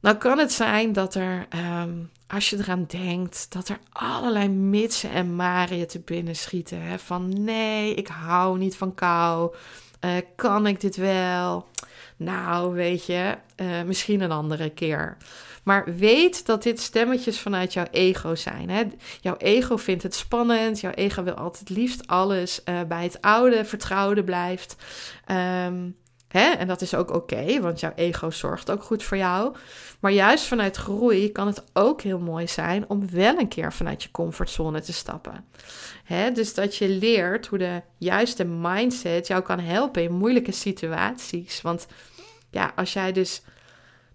nou 0.00 0.16
kan 0.16 0.38
het 0.38 0.52
zijn 0.52 0.92
dat 0.92 1.14
er, 1.14 1.46
ehm, 1.48 1.94
als 2.26 2.50
je 2.50 2.56
eraan 2.56 2.84
denkt, 2.86 3.52
dat 3.52 3.68
er 3.68 3.78
allerlei 3.92 4.48
mitsen 4.48 5.10
en 5.10 5.34
maren 5.36 5.76
je 5.76 5.86
te 5.86 6.00
binnen 6.00 6.36
schieten. 6.36 6.82
Hè? 6.82 6.98
Van 6.98 7.44
nee, 7.44 7.94
ik 7.94 8.08
hou 8.08 8.58
niet 8.58 8.76
van 8.76 8.94
kou. 8.94 9.54
Uh, 10.04 10.16
kan 10.36 10.66
ik 10.66 10.80
dit 10.80 10.96
wel? 10.96 11.68
Nou, 12.16 12.74
weet 12.74 13.06
je, 13.06 13.36
uh, 13.56 13.82
misschien 13.82 14.20
een 14.20 14.32
andere 14.32 14.70
keer. 14.70 15.16
Maar 15.66 15.96
weet 15.96 16.46
dat 16.46 16.62
dit 16.62 16.80
stemmetjes 16.80 17.40
vanuit 17.40 17.72
jouw 17.72 17.86
ego 17.90 18.34
zijn. 18.34 18.70
Hè? 18.70 18.82
Jouw 19.20 19.36
ego 19.36 19.76
vindt 19.76 20.02
het 20.02 20.14
spannend. 20.14 20.80
Jouw 20.80 20.90
ego 20.92 21.22
wil 21.22 21.34
altijd 21.34 21.68
liefst 21.70 22.06
alles 22.06 22.60
uh, 22.64 22.80
bij 22.88 23.02
het 23.02 23.20
oude, 23.20 23.64
vertrouwde 23.64 24.24
blijft. 24.24 24.76
Um, 25.66 25.96
Hè? 26.28 26.50
En 26.50 26.66
dat 26.66 26.80
is 26.80 26.94
ook 26.94 27.14
oké, 27.14 27.60
want 27.60 27.80
jouw 27.80 27.92
ego 27.94 28.30
zorgt 28.30 28.70
ook 28.70 28.82
goed 28.82 29.02
voor 29.02 29.16
jou. 29.16 29.56
Maar 30.00 30.12
juist 30.12 30.44
vanuit 30.44 30.76
groei 30.76 31.32
kan 31.32 31.46
het 31.46 31.64
ook 31.72 32.02
heel 32.02 32.18
mooi 32.18 32.48
zijn 32.48 32.88
om 32.88 33.10
wel 33.10 33.38
een 33.38 33.48
keer 33.48 33.72
vanuit 33.72 34.02
je 34.02 34.10
comfortzone 34.10 34.80
te 34.80 34.92
stappen. 34.92 35.44
Hè? 36.04 36.32
Dus 36.32 36.54
dat 36.54 36.76
je 36.76 36.88
leert 36.88 37.46
hoe 37.46 37.58
de 37.58 37.82
juiste 37.98 38.44
mindset 38.44 39.26
jou 39.26 39.42
kan 39.42 39.60
helpen 39.60 40.02
in 40.02 40.12
moeilijke 40.12 40.52
situaties. 40.52 41.62
Want 41.62 41.86
ja, 42.50 42.72
als 42.76 42.92
jij 42.92 43.12
dus 43.12 43.42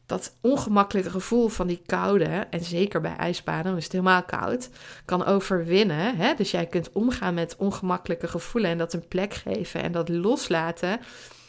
dat 0.06 0.38
ongemakkelijke 0.42 1.10
gevoel 1.10 1.48
van 1.48 1.68
die 1.68 1.82
koude, 1.86 2.48
en 2.50 2.64
zeker 2.64 3.02
bij 3.02 3.16
ijsbaden, 3.16 3.78
is 3.78 3.84
het 3.84 3.92
helemaal 3.92 4.24
koud, 4.24 4.70
kan 5.06 5.26
overwinnen. 5.26 6.16
Hè? 6.16 6.34
Dus 6.34 6.52
jij 6.52 6.66
kunt 6.66 6.92
omgaan 6.92 7.34
met 7.34 7.56
ongemakkelijke 7.56 8.28
gevoelen 8.28 8.72
en 8.72 8.78
dat 8.78 8.94
een 8.94 9.08
plek 9.08 9.34
geven 9.34 9.82
en 9.82 9.92
dat 9.92 10.10
loslaten 10.10 11.00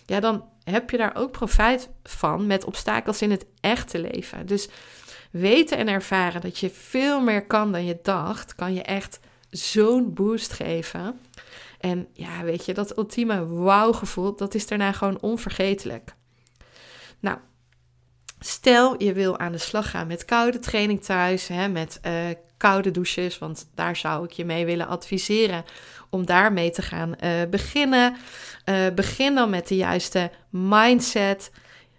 ja, 0.06 0.20
dan 0.20 0.44
heb 0.64 0.90
je 0.90 0.96
daar 0.96 1.16
ook 1.16 1.30
profijt 1.30 1.88
van 2.02 2.46
met 2.46 2.64
obstakels 2.64 3.22
in 3.22 3.30
het 3.30 3.46
echte 3.60 3.98
leven. 3.98 4.46
Dus 4.46 4.68
weten 5.30 5.78
en 5.78 5.88
ervaren 5.88 6.40
dat 6.40 6.58
je 6.58 6.70
veel 6.70 7.20
meer 7.20 7.46
kan 7.46 7.72
dan 7.72 7.84
je 7.84 7.98
dacht, 8.02 8.54
kan 8.54 8.74
je 8.74 8.82
echt 8.82 9.20
zo'n 9.50 10.14
boost 10.14 10.52
geven. 10.52 11.20
En 11.80 12.08
ja, 12.12 12.42
weet 12.42 12.64
je, 12.64 12.74
dat 12.74 12.96
ultieme 12.98 13.46
wow-gevoel, 13.46 14.36
dat 14.36 14.54
is 14.54 14.66
daarna 14.66 14.92
gewoon 14.92 15.20
onvergetelijk. 15.20 16.14
Nou, 17.20 17.38
stel 18.38 19.02
je 19.02 19.12
wil 19.12 19.38
aan 19.38 19.52
de 19.52 19.58
slag 19.58 19.90
gaan 19.90 20.06
met 20.06 20.24
koude 20.24 20.58
training 20.58 21.04
thuis, 21.04 21.48
hè, 21.48 21.68
met 21.68 22.00
uh, 22.06 22.12
koude 22.56 22.90
douches, 22.90 23.38
want 23.38 23.70
daar 23.74 23.96
zou 23.96 24.24
ik 24.24 24.30
je 24.30 24.44
mee 24.44 24.64
willen 24.64 24.86
adviseren 24.86 25.64
om 26.12 26.26
daarmee 26.26 26.70
te 26.70 26.82
gaan 26.82 27.14
uh, 27.24 27.30
beginnen. 27.50 28.16
Uh, 28.64 28.76
begin 28.94 29.34
dan 29.34 29.50
met 29.50 29.68
de 29.68 29.76
juiste 29.76 30.30
mindset. 30.50 31.50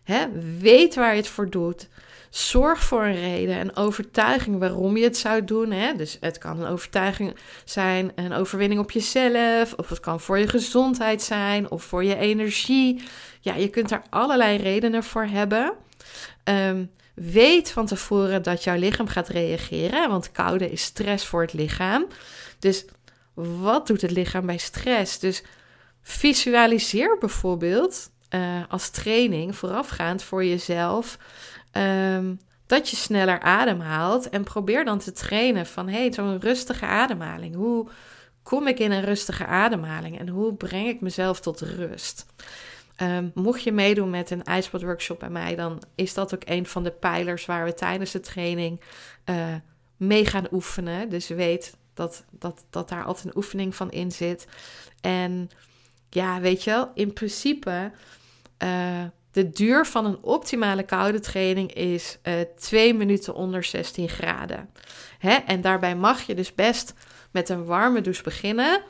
Hè? 0.03 0.25
Weet 0.59 0.95
waar 0.95 1.11
je 1.11 1.17
het 1.17 1.27
voor 1.27 1.49
doet. 1.49 1.87
Zorg 2.29 2.83
voor 2.83 3.03
een 3.03 3.19
reden, 3.19 3.59
een 3.59 3.75
overtuiging 3.75 4.59
waarom 4.59 4.97
je 4.97 5.03
het 5.03 5.17
zou 5.17 5.43
doen. 5.43 5.71
Hè? 5.71 5.95
Dus 5.95 6.17
het 6.19 6.37
kan 6.37 6.61
een 6.61 6.71
overtuiging 6.71 7.35
zijn, 7.65 8.11
een 8.15 8.33
overwinning 8.33 8.81
op 8.81 8.91
jezelf, 8.91 9.73
of 9.73 9.89
het 9.89 9.99
kan 9.99 10.19
voor 10.19 10.37
je 10.37 10.47
gezondheid 10.47 11.21
zijn, 11.21 11.71
of 11.71 11.83
voor 11.83 12.03
je 12.03 12.15
energie. 12.15 13.03
Ja, 13.39 13.55
je 13.55 13.69
kunt 13.69 13.89
daar 13.89 14.03
allerlei 14.09 14.57
redenen 14.57 15.03
voor 15.03 15.25
hebben. 15.25 15.73
Um, 16.43 16.91
weet 17.15 17.71
van 17.71 17.85
tevoren 17.85 18.43
dat 18.43 18.63
jouw 18.63 18.77
lichaam 18.77 19.07
gaat 19.07 19.27
reageren, 19.27 20.09
want 20.09 20.31
koude 20.31 20.71
is 20.71 20.81
stress 20.81 21.25
voor 21.25 21.41
het 21.41 21.53
lichaam. 21.53 22.07
Dus 22.59 22.85
wat 23.33 23.87
doet 23.87 24.01
het 24.01 24.11
lichaam 24.11 24.45
bij 24.45 24.57
stress? 24.57 25.19
Dus 25.19 25.43
visualiseer 26.01 27.17
bijvoorbeeld 27.17 28.11
uh, 28.29 28.61
als 28.69 28.89
training 28.89 29.55
voorafgaand 29.55 30.23
voor 30.23 30.45
jezelf 30.45 31.17
um, 31.71 32.39
dat 32.65 32.89
je 32.89 32.95
sneller 32.95 33.39
ademhaalt 33.39 34.29
en 34.29 34.43
probeer 34.43 34.85
dan 34.85 34.99
te 34.99 35.11
trainen 35.11 35.65
van 35.65 35.89
hey, 35.89 36.13
zo'n 36.13 36.39
rustige 36.39 36.85
ademhaling. 36.85 37.55
Hoe 37.55 37.87
kom 38.43 38.67
ik 38.67 38.79
in 38.79 38.91
een 38.91 39.03
rustige 39.03 39.45
ademhaling 39.45 40.19
en 40.19 40.27
hoe 40.27 40.53
breng 40.53 40.87
ik 40.87 41.01
mezelf 41.01 41.39
tot 41.39 41.61
rust? 41.61 42.25
Um, 43.01 43.31
mocht 43.33 43.63
je 43.63 43.71
meedoen 43.71 44.09
met 44.09 44.29
een 44.29 44.43
ijsbadworkshop 44.43 45.19
bij 45.19 45.29
mij, 45.29 45.55
dan 45.55 45.81
is 45.95 46.13
dat 46.13 46.33
ook 46.33 46.41
een 46.45 46.65
van 46.65 46.83
de 46.83 46.91
pijlers 46.91 47.45
waar 47.45 47.65
we 47.65 47.73
tijdens 47.73 48.11
de 48.11 48.19
training 48.19 48.81
uh, 49.25 49.35
mee 49.97 50.25
gaan 50.25 50.47
oefenen. 50.51 51.09
Dus 51.09 51.27
weet 51.27 51.77
dat, 51.93 52.23
dat, 52.29 52.65
dat 52.69 52.89
daar 52.89 53.03
altijd 53.03 53.25
een 53.25 53.37
oefening 53.37 53.75
van 53.75 53.91
in 53.91 54.11
zit. 54.11 54.47
En 55.01 55.49
ja, 56.09 56.39
weet 56.39 56.63
je 56.63 56.69
wel, 56.69 56.91
in 56.93 57.13
principe, 57.13 57.91
uh, 58.63 59.03
de 59.31 59.49
duur 59.49 59.85
van 59.85 60.05
een 60.05 60.23
optimale 60.23 60.83
koude 60.83 61.19
training 61.19 61.73
is 61.73 62.17
uh, 62.23 62.33
twee 62.57 62.93
minuten 62.93 63.35
onder 63.35 63.63
16 63.63 64.09
graden. 64.09 64.69
Hè? 65.19 65.33
En 65.33 65.61
daarbij 65.61 65.95
mag 65.95 66.21
je 66.21 66.35
dus 66.35 66.55
best 66.55 66.93
met 67.31 67.49
een 67.49 67.65
warme 67.65 68.01
douche 68.01 68.23
beginnen. 68.23 68.81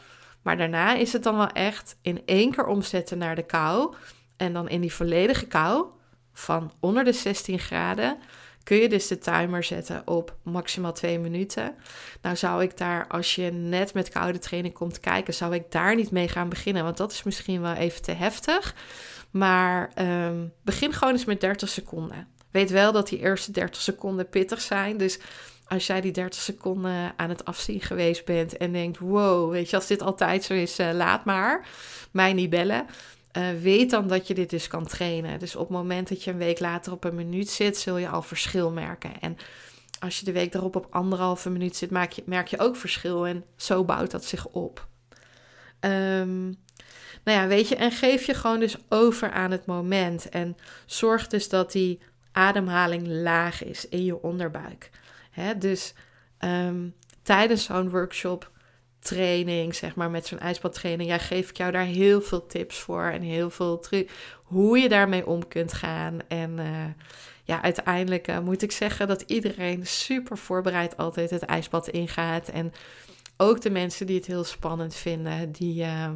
Maar 0.42 0.58
daarna 0.58 0.96
is 0.96 1.14
het 1.14 1.24
dan 1.24 1.38
wel 1.38 1.48
echt 1.48 1.98
in 2.02 2.22
één 2.26 2.52
keer 2.52 2.66
omzetten 2.66 3.18
naar 3.18 3.36
de 3.36 3.46
kou. 3.46 3.96
En 4.38 4.54
dan 4.54 4.70
in 4.70 4.82
die 4.82 4.94
volledige 4.94 5.46
kou 5.46 5.86
van 6.34 6.72
onder 6.80 7.04
de 7.04 7.14
16 7.14 7.60
graden 7.60 8.18
kun 8.64 8.78
je 8.78 8.90
dus 8.90 9.08
de 9.08 9.18
timer 9.18 9.64
zetten 9.64 10.02
op 10.08 10.36
maximaal 10.44 10.94
2 10.94 11.20
minuten. 11.20 11.76
Nou 12.22 12.36
zou 12.36 12.64
ik 12.64 12.78
daar, 12.78 13.08
als 13.08 13.36
je 13.36 13.52
net 13.52 13.94
met 13.94 14.10
koude 14.10 14.40
training 14.40 14.74
komt 14.74 15.00
kijken, 15.00 15.34
zou 15.34 15.54
ik 15.54 15.72
daar 15.72 15.96
niet 15.96 16.12
mee 16.12 16.28
gaan 16.28 16.50
beginnen, 16.50 16.84
want 16.84 16.98
dat 16.98 17.12
is 17.12 17.24
misschien 17.24 17.62
wel 17.62 17.74
even 17.74 18.02
te 18.02 18.12
heftig. 18.12 18.76
Maar 19.32 19.92
um, 20.26 20.54
begin 20.62 20.94
gewoon 20.94 21.14
eens 21.14 21.26
met 21.26 21.42
30 21.42 21.70
seconden. 21.70 22.28
Weet 22.52 22.70
wel 22.70 22.92
dat 22.92 23.08
die 23.08 23.20
eerste 23.20 23.52
30 23.52 23.82
seconden 23.82 24.30
pittig 24.30 24.62
zijn, 24.62 24.98
dus 24.98 25.20
als 25.68 25.88
jij 25.88 26.02
die 26.02 26.12
30 26.12 26.42
seconden 26.42 27.14
aan 27.18 27.30
het 27.30 27.46
afzien 27.46 27.82
geweest 27.82 28.26
bent 28.26 28.58
en 28.58 28.72
denkt: 28.72 29.00
wow, 29.00 29.52
weet 29.52 29.70
je, 29.70 29.76
als 29.76 29.88
dit 29.88 30.02
altijd 30.02 30.44
zo 30.44 30.54
is, 30.54 30.80
uh, 30.80 30.90
laat 30.94 31.26
maar. 31.26 31.68
Mij 32.12 32.34
niet 32.34 32.50
bellen. 32.50 32.86
Uh, 33.38 33.62
weet 33.62 33.90
dan 33.90 34.08
dat 34.08 34.28
je 34.28 34.34
dit 34.34 34.50
dus 34.50 34.68
kan 34.68 34.86
trainen. 34.86 35.40
Dus 35.40 35.56
op 35.56 35.68
het 35.68 35.78
moment 35.78 36.10
dat 36.10 36.24
je 36.24 36.32
een 36.32 36.38
week 36.38 36.60
later 36.60 36.92
op 36.92 37.04
een 37.04 37.16
minuut 37.16 37.50
zit, 37.50 37.78
zul 37.78 37.98
je 37.98 38.10
al 38.10 38.22
verschil 38.22 38.72
merken. 38.72 39.20
En 39.20 39.38
als 40.00 40.20
je 40.20 40.26
de 40.26 40.32
week 40.32 40.52
daarop 40.52 40.76
op 40.76 40.88
anderhalve 40.90 41.50
minuut 41.50 41.76
zit, 41.76 41.92
merk 41.92 42.12
je, 42.12 42.24
merk 42.26 42.48
je 42.48 42.60
ook 42.60 42.76
verschil. 42.76 43.28
En 43.28 43.46
zo 43.56 43.84
bouwt 43.84 44.12
dat 44.12 44.26
zich 44.26 44.48
op. 44.48 44.88
Um, 45.80 46.58
nou 47.24 47.40
ja, 47.40 47.48
weet 47.48 47.68
je, 47.68 47.76
en 47.76 47.92
geef 47.92 48.26
je 48.26 48.34
gewoon 48.34 48.60
dus 48.60 48.76
over 48.90 49.32
aan 49.32 49.52
het 49.52 49.66
moment. 49.66 50.30
En 50.30 50.58
zorg 50.86 51.28
dus 51.28 51.50
dat 51.50 51.72
die 51.72 52.00
ademhaling 52.32 53.08
laag 53.08 53.64
is 53.64 53.88
in 53.90 54.06
je 54.06 54.22
onderbuik. 54.22 54.90
Hè? 55.32 55.58
Dus 55.58 55.94
um, 56.40 56.96
tijdens 57.22 57.64
zo'n 57.64 57.90
workshop 57.90 58.52
training, 59.04 59.76
zeg 59.76 59.96
maar, 59.96 60.10
met 60.10 60.28
zo'n 60.28 60.40
ijsbadtraining, 60.40 61.10
ja, 61.10 61.18
geef 61.18 61.50
ik 61.50 61.58
jou 61.58 61.72
daar 61.72 61.86
heel 61.86 62.22
veel 62.22 62.46
tips 62.46 62.80
voor 62.80 63.04
en 63.04 63.22
heel 63.22 63.50
veel 63.50 63.80
trucs 63.80 64.12
hoe 64.44 64.80
je 64.80 64.90
daarmee 64.90 65.28
om 65.28 65.48
kunt 65.48 65.74
gaan. 65.74 66.20
En 66.28 66.58
uh, 66.58 66.66
ja, 67.44 67.62
uiteindelijk 67.62 68.28
uh, 68.28 68.40
moet 68.40 68.62
ik 68.62 68.72
zeggen 68.72 69.08
dat 69.08 69.22
iedereen 69.22 69.88
super 69.88 70.38
voorbereid 70.38 70.98
altijd 70.98 71.30
het 71.30 71.44
ijsbad 71.44 71.88
ingaat. 71.88 72.50
En 72.50 72.74
ook 73.38 73.62
de 73.62 73.70
mensen 73.70 74.06
die 74.06 74.16
het 74.16 74.26
heel 74.26 74.44
spannend 74.44 74.96
vinden, 74.96 75.52
die, 75.52 75.84
uh, 75.84 76.10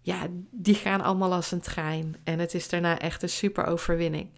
ja, 0.00 0.26
die 0.50 0.74
gaan 0.74 1.00
allemaal 1.00 1.32
als 1.32 1.50
een 1.50 1.60
trein. 1.60 2.16
En 2.24 2.38
het 2.38 2.54
is 2.54 2.68
daarna 2.68 2.98
echt 2.98 3.22
een 3.22 3.28
super 3.28 3.66
overwinning. 3.66 4.28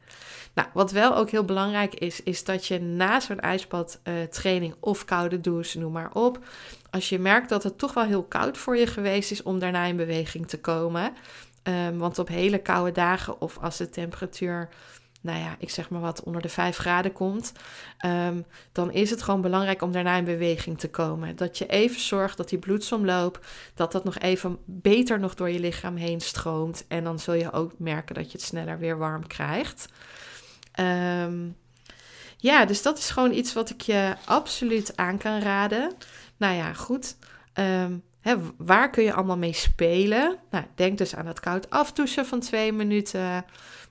Nou, 0.57 0.69
wat 0.73 0.91
wel 0.91 1.17
ook 1.17 1.31
heel 1.31 1.45
belangrijk 1.45 1.95
is, 1.95 2.23
is 2.23 2.45
dat 2.45 2.67
je 2.67 2.81
na 2.81 3.21
zo'n 3.21 3.41
ijsbadtraining 3.41 4.73
uh, 4.73 4.79
of 4.81 5.05
koude 5.05 5.41
douche, 5.41 5.79
noem 5.79 5.93
maar 5.93 6.13
op, 6.13 6.39
als 6.91 7.09
je 7.09 7.19
merkt 7.19 7.49
dat 7.49 7.63
het 7.63 7.79
toch 7.79 7.95
wel 7.95 8.05
heel 8.05 8.23
koud 8.23 8.59
voor 8.59 8.77
je 8.77 8.87
geweest 8.87 9.31
is 9.31 9.43
om 9.43 9.59
daarna 9.59 9.85
in 9.85 9.97
beweging 9.97 10.49
te 10.49 10.61
komen. 10.61 11.13
Um, 11.63 11.99
want 11.99 12.19
op 12.19 12.29
hele 12.29 12.59
koude 12.59 12.93
dagen 12.93 13.41
of 13.41 13.59
als 13.59 13.77
de 13.77 13.91
temperatuur, 13.91 14.69
nou 15.21 15.39
ja, 15.39 15.57
ik 15.59 15.71
zeg 15.71 15.91
maar 15.91 16.01
wat, 16.01 16.23
onder 16.23 16.43
de 16.43 16.49
5 16.49 16.77
graden 16.77 17.13
komt, 17.13 17.53
um, 18.07 18.45
dan 18.73 18.93
is 18.93 19.11
het 19.11 19.23
gewoon 19.23 19.41
belangrijk 19.41 19.83
om 19.83 19.93
daarna 19.93 20.17
in 20.17 20.25
beweging 20.25 20.79
te 20.79 20.91
komen. 20.91 21.37
Dat 21.37 21.59
je 21.59 21.67
even 21.67 22.01
zorgt 22.01 22.37
dat 22.37 22.49
die 22.49 22.59
bloedsomloop, 22.59 23.47
dat 23.75 23.93
dat 23.93 24.05
nog 24.05 24.19
even 24.19 24.59
beter 24.65 25.21
nog 25.21 25.35
door 25.35 25.51
je 25.51 25.61
lichaam 25.61 25.97
heen 25.97 26.21
stroomt. 26.21 26.85
En 26.89 27.05
dan 27.05 27.19
zul 27.19 27.35
je 27.35 27.53
ook 27.53 27.73
merken 27.79 28.15
dat 28.15 28.27
je 28.27 28.39
het 28.39 28.47
sneller 28.47 28.79
weer 28.79 28.99
warm 28.99 29.27
krijgt. 29.27 29.89
Um, 30.81 31.57
ja, 32.37 32.65
dus 32.65 32.83
dat 32.83 32.99
is 32.99 33.11
gewoon 33.11 33.33
iets 33.33 33.53
wat 33.53 33.71
ik 33.71 33.81
je 33.81 34.15
absoluut 34.25 34.97
aan 34.97 35.19
kan 35.19 35.41
raden. 35.41 35.93
Nou 36.37 36.55
ja, 36.55 36.73
goed. 36.73 37.17
Hè, 38.27 38.37
waar 38.57 38.91
kun 38.91 39.05
je 39.05 39.13
allemaal 39.13 39.37
mee 39.37 39.53
spelen? 39.53 40.39
Nou, 40.51 40.65
denk 40.75 40.99
dus 40.99 41.15
aan 41.15 41.27
het 41.27 41.41
koud 41.41 41.71
afdouchen 41.71 42.27
van 42.27 42.41
twee 42.41 42.73
minuten. 42.73 43.45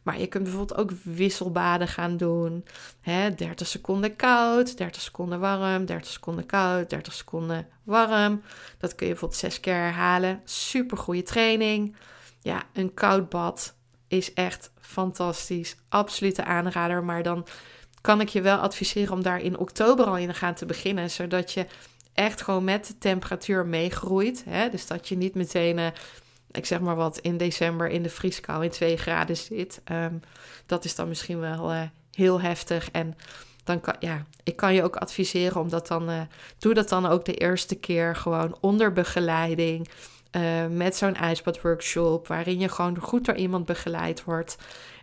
Maar 0.04 0.20
je 0.20 0.28
kunt 0.28 0.44
bijvoorbeeld 0.44 0.80
ook 0.80 0.92
wisselbaden 1.04 1.88
gaan 1.88 2.18
doen. 2.18 2.66
Hè, 3.02 3.34
30 3.34 3.68
seconden 3.68 4.16
koud, 4.16 4.78
30 4.78 5.02
seconden 5.02 5.40
warm, 5.40 5.86
30 5.86 6.12
seconden 6.12 6.46
koud, 6.46 6.90
30 6.90 7.14
seconden 7.14 7.68
warm. 7.84 8.42
Dat 8.78 8.96
kun 8.96 9.06
je 9.06 9.12
bijvoorbeeld 9.12 9.42
zes 9.42 9.60
keer 9.60 9.74
herhalen. 9.74 10.42
Super 10.44 10.98
goede 10.98 11.24
training. 11.24 11.96
Ja, 12.42 12.64
een 12.74 12.94
koud 12.94 13.30
bad 13.30 13.76
is 14.18 14.34
echt 14.34 14.72
fantastisch. 14.82 15.76
Absolute 15.90 16.44
aanrader. 16.44 17.04
Maar 17.04 17.24
dan 17.24 17.46
kan 18.02 18.22
ik 18.22 18.30
je 18.30 18.42
wel 18.42 18.58
adviseren 18.58 19.14
om 19.14 19.24
daar 19.24 19.42
in 19.42 19.58
oktober 19.58 20.06
al 20.06 20.18
in 20.18 20.34
gaan 20.34 20.54
te 20.54 20.66
beginnen. 20.66 21.12
Zodat 21.12 21.52
je 21.54 21.66
echt 22.14 22.42
gewoon 22.42 22.64
met 22.64 22.88
de 22.88 22.98
temperatuur 22.98 23.66
meegroeit. 23.66 24.44
Hè? 24.50 24.70
Dus 24.70 24.88
dat 24.88 25.08
je 25.08 25.18
niet 25.18 25.36
meteen, 25.36 25.78
uh, 25.78 25.88
ik 26.52 26.66
zeg 26.66 26.80
maar 26.80 26.96
wat, 26.96 27.20
in 27.20 27.38
december 27.38 27.90
in 27.90 28.04
de 28.04 28.10
vrieskou 28.10 28.64
in 28.64 28.70
2 28.70 28.98
graden 28.98 29.38
zit. 29.38 29.82
Um, 29.92 30.22
dat 30.66 30.86
is 30.86 30.96
dan 30.96 31.08
misschien 31.08 31.40
wel 31.40 31.74
uh, 31.74 31.82
heel 32.12 32.42
heftig. 32.42 32.92
En 32.92 33.18
dan 33.64 33.82
kan, 33.82 33.96
ja, 34.00 34.26
ik 34.44 34.56
kan 34.56 34.74
je 34.74 34.84
ook 34.84 34.96
adviseren 34.96 35.62
om 35.62 35.70
dat 35.70 35.88
dan, 35.88 36.10
uh, 36.10 36.22
doe 36.58 36.74
dat 36.74 36.90
dan 36.90 37.06
ook 37.06 37.26
de 37.26 37.34
eerste 37.34 37.76
keer 37.76 38.16
gewoon 38.16 38.58
onder 38.60 38.94
begeleiding. 38.94 39.88
Uh, 40.36 40.68
met 40.68 40.96
zo'n 40.96 41.16
ijsbadworkshop, 41.16 42.28
waarin 42.28 42.60
je 42.60 42.70
gewoon 42.70 43.00
goed 43.00 43.26
door 43.26 43.36
iemand 43.36 43.66
begeleid 43.66 44.24
wordt. 44.24 44.58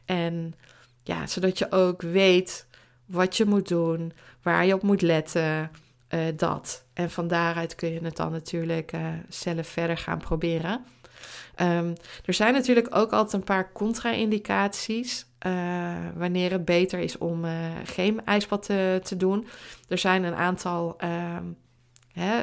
En 0.04 0.54
ja, 1.02 1.26
zodat 1.26 1.58
je 1.58 1.72
ook 1.72 2.02
weet 2.02 2.66
wat 3.06 3.36
je 3.36 3.44
moet 3.44 3.68
doen, 3.68 4.12
waar 4.42 4.66
je 4.66 4.74
op 4.74 4.82
moet 4.82 5.02
letten, 5.02 5.70
uh, 6.10 6.20
dat. 6.36 6.84
En 6.92 7.10
van 7.10 7.28
daaruit 7.28 7.74
kun 7.74 7.92
je 7.92 8.00
het 8.02 8.16
dan 8.16 8.32
natuurlijk 8.32 8.92
uh, 8.92 9.06
zelf 9.28 9.68
verder 9.68 9.96
gaan 9.96 10.18
proberen. 10.18 10.84
Um, 11.60 11.94
er 12.24 12.34
zijn 12.34 12.52
natuurlijk 12.52 12.96
ook 12.96 13.12
altijd 13.12 13.32
een 13.32 13.44
paar 13.44 13.72
contra-indicaties 13.72 15.26
wanneer 16.14 16.50
het 16.50 16.64
beter 16.64 16.98
is 16.98 17.18
om 17.18 17.44
geen 17.84 18.24
ijsbad 18.24 18.62
te, 18.62 19.00
te, 19.02 19.16
doen. 19.16 19.46
Er 19.88 19.98
zijn 19.98 20.24
een 20.24 20.34
aantal 20.34 20.96
um, 21.04 21.56
hè, 22.12 22.42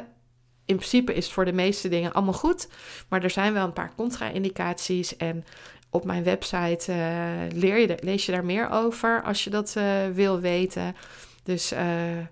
in 0.69 0.75
principe 0.75 1.13
is 1.13 1.23
het 1.23 1.33
voor 1.33 1.45
de 1.45 1.53
meeste 1.53 1.89
dingen 1.89 2.13
allemaal 2.13 2.33
goed. 2.33 2.67
Maar 3.07 3.23
er 3.23 3.29
zijn 3.29 3.53
wel 3.53 3.65
een 3.65 3.73
paar 3.73 3.91
contra-indicaties. 3.95 5.17
En 5.17 5.45
op 5.89 6.05
mijn 6.05 6.23
website 6.23 6.91
uh, 6.91 7.59
leer 7.59 7.77
je 7.77 7.97
lees 8.01 8.25
je 8.25 8.31
daar 8.31 8.45
meer 8.45 8.69
over 8.69 9.23
als 9.23 9.43
je 9.43 9.49
dat 9.49 9.75
uh, 9.77 10.07
wil 10.13 10.39
weten. 10.39 10.95
Dus 11.43 11.73
uh, 11.73 11.79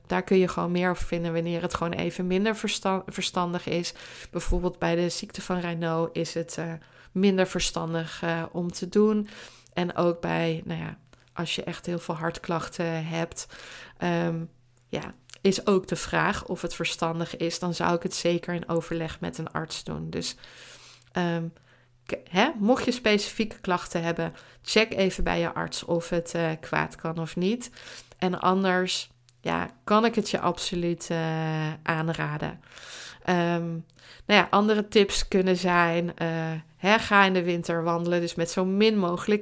daar 0.07 0.23
kun 0.23 0.37
je 0.37 0.47
gewoon 0.47 0.71
meer 0.71 0.89
over 0.89 1.05
vinden 1.05 1.33
wanneer 1.33 1.61
het 1.61 1.73
gewoon 1.73 1.93
even 1.93 2.27
minder 2.27 2.55
verstand 2.55 3.03
verstandig 3.07 3.67
is. 3.67 3.93
Bijvoorbeeld 4.31 4.79
bij 4.79 4.95
de 4.95 5.09
ziekte 5.09 5.41
van 5.41 5.59
Raynaud 5.59 6.09
is 6.15 6.33
het 6.33 6.57
minder 7.11 7.47
verstandig 7.47 8.23
om 8.51 8.71
te 8.71 8.89
doen. 8.89 9.27
En 9.73 9.95
ook 9.95 10.21
bij, 10.21 10.61
nou 10.65 10.81
ja, 10.81 10.97
als 11.33 11.55
je 11.55 11.63
echt 11.63 11.85
heel 11.85 11.99
veel 11.99 12.15
hartklachten 12.15 13.05
hebt. 13.05 13.47
Um, 14.03 14.49
ja, 14.87 15.13
is 15.41 15.67
ook 15.67 15.87
de 15.87 15.95
vraag 15.95 16.45
of 16.45 16.61
het 16.61 16.73
verstandig 16.73 17.37
is. 17.37 17.59
Dan 17.59 17.73
zou 17.73 17.95
ik 17.95 18.03
het 18.03 18.15
zeker 18.15 18.53
in 18.53 18.69
overleg 18.69 19.19
met 19.19 19.37
een 19.37 19.51
arts 19.51 19.83
doen. 19.83 20.09
Dus 20.09 20.35
um, 21.17 21.53
hè, 22.29 22.49
mocht 22.59 22.85
je 22.85 22.91
specifieke 22.91 23.59
klachten 23.59 24.03
hebben, 24.03 24.33
check 24.61 24.93
even 24.93 25.23
bij 25.23 25.39
je 25.39 25.53
arts 25.53 25.83
of 25.83 26.09
het 26.09 26.33
uh, 26.35 26.49
kwaad 26.59 26.95
kan 26.95 27.19
of 27.19 27.35
niet. 27.35 27.71
En 28.17 28.39
anders 28.39 29.09
ja, 29.41 29.69
kan 29.83 30.05
ik 30.05 30.15
het 30.15 30.29
je 30.29 30.39
absoluut 30.39 31.07
uh, 31.11 31.73
aanraden. 31.83 32.61
Um, 33.29 33.85
nou 34.25 34.41
ja, 34.41 34.47
andere 34.49 34.87
tips 34.87 35.27
kunnen 35.27 35.57
zijn: 35.57 36.05
uh, 36.21 36.29
hè, 36.77 36.99
ga 36.99 37.23
in 37.23 37.33
de 37.33 37.43
winter 37.43 37.83
wandelen, 37.83 38.21
dus 38.21 38.35
met 38.35 38.51
zo 38.51 38.65
min 38.65 38.97
mogelijk 38.97 39.41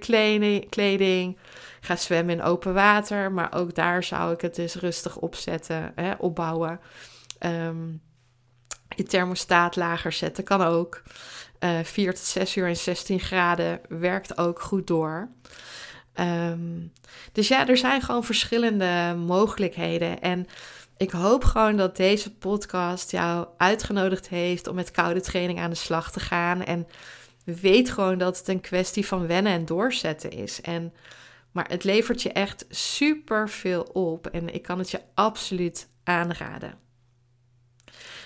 kleding. 0.70 1.38
Ga 1.86 1.96
zwemmen 1.96 2.36
in 2.36 2.44
open 2.44 2.74
water, 2.74 3.32
maar 3.32 3.54
ook 3.54 3.76
daar 3.76 4.04
zou 4.04 4.34
ik 4.34 4.42
het 4.42 4.56
dus 4.56 4.76
rustig 4.76 5.18
opzetten, 5.18 5.92
hè, 5.96 6.14
opbouwen. 6.18 6.80
Um, 7.40 8.02
je 8.96 9.04
thermostaat 9.04 9.76
lager 9.76 10.12
zetten 10.12 10.44
kan 10.44 10.62
ook. 10.62 11.04
Uh, 11.60 11.80
eh, 11.80 11.86
4 11.86 12.14
tot 12.14 12.24
6 12.24 12.56
uur 12.56 12.68
en 12.68 12.76
16 12.76 13.20
graden 13.20 13.82
werkt 13.90 14.38
ook 14.38 14.62
goed 14.62 14.88
door. 14.88 15.30
Um, 16.20 16.92
dus 17.32 17.48
ja, 17.48 17.68
er 17.68 17.78
zijn 17.78 18.02
gewoon 18.02 18.24
verschillende 18.24 19.16
mogelijkheden. 19.18 20.22
En 20.22 20.48
ik 20.98 21.12
hoop 21.12 21.44
gewoon 21.44 21.78
dat 21.78 21.98
deze 21.98 22.36
podcast 22.36 23.12
jou 23.12 23.48
uitgenodigd 23.58 24.30
heeft 24.30 24.68
om 24.68 24.76
met 24.76 24.92
koude 24.92 25.22
training 25.22 25.60
aan 25.60 25.70
de 25.70 25.76
slag 25.76 26.12
te 26.12 26.20
gaan. 26.20 26.64
En 26.64 26.88
weet 27.44 27.90
gewoon 27.90 28.18
dat 28.18 28.38
het 28.38 28.48
een 28.48 28.62
kwestie 28.62 29.06
van 29.06 29.28
wennen 29.28 29.52
en 29.52 29.66
doorzetten 29.66 30.32
is. 30.32 30.62
En, 30.62 30.94
maar 31.56 31.70
het 31.70 31.84
levert 31.84 32.22
je 32.22 32.32
echt 32.32 32.66
super 32.70 33.50
veel 33.50 33.82
op. 33.82 34.28
En 34.28 34.54
ik 34.54 34.62
kan 34.62 34.80
het 34.80 34.92
je 34.92 35.02
absoluut 35.14 35.88
aanraden. 36.04 36.78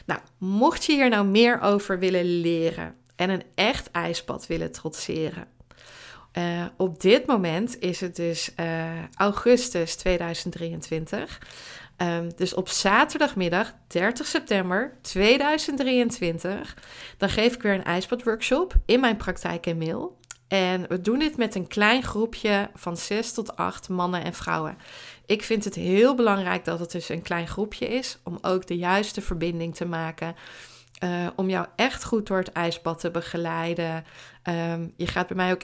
Nou, 0.06 0.20
mocht 0.38 0.86
je 0.86 0.94
hier 0.94 1.10
nou 1.10 1.26
meer 1.26 1.62
over 1.62 2.00
willen 2.00 2.42
leren 2.42 2.96
en 3.16 3.30
een 3.30 3.44
echt 3.56 3.92
ijsbad 3.92 4.48
willen 4.48 4.72
trotseren. 4.72 5.48
Uh, 6.38 6.66
op 6.78 7.02
dit 7.02 7.26
moment 7.26 7.80
is 7.80 8.02
het 8.02 8.16
dus 8.16 8.52
uh, 8.60 9.04
augustus 9.14 9.96
2023. 9.96 11.42
Um, 11.98 12.36
dus 12.36 12.54
op 12.54 12.70
zaterdagmiddag 12.70 13.74
30 13.88 14.28
september 14.28 14.98
2023, 15.02 16.78
dan 17.18 17.30
geef 17.30 17.54
ik 17.54 17.62
weer 17.62 17.74
een 17.74 17.84
ijsbadworkshop 17.84 18.76
in 18.86 19.00
mijn 19.00 19.18
praktijk 19.18 19.66
en 19.66 19.78
mail. 19.78 20.19
En 20.50 20.88
we 20.88 21.02
doen 21.02 21.20
dit 21.20 21.38
met 21.38 21.56
een 21.56 21.68
klein 21.68 22.04
groepje 22.04 22.70
van 22.76 22.98
6 22.98 23.34
tot 23.34 23.56
8 23.56 23.90
mannen 23.90 24.24
en 24.24 24.34
vrouwen. 24.34 24.78
Ik 25.26 25.44
vind 25.44 25.64
het 25.64 25.76
heel 25.76 26.16
belangrijk 26.16 26.66
dat 26.66 26.80
het 26.80 26.92
dus 26.92 27.10
een 27.10 27.22
klein 27.22 27.48
groepje 27.48 27.88
is, 27.88 28.18
om 28.24 28.38
ook 28.42 28.68
de 28.68 28.78
juiste 28.78 29.22
verbinding 29.22 29.76
te 29.76 29.86
maken. 29.86 30.36
Uh, 31.04 31.28
om 31.36 31.50
jou 31.50 31.68
echt 31.76 32.04
goed 32.04 32.28
door 32.28 32.38
het 32.38 32.52
ijsbad 32.52 33.00
te 33.00 33.12
begeleiden. 33.12 34.06
Um, 34.44 34.94
je 34.98 35.08
gaat 35.08 35.28
bij 35.28 35.36
mij 35.36 35.52
ook 35.52 35.62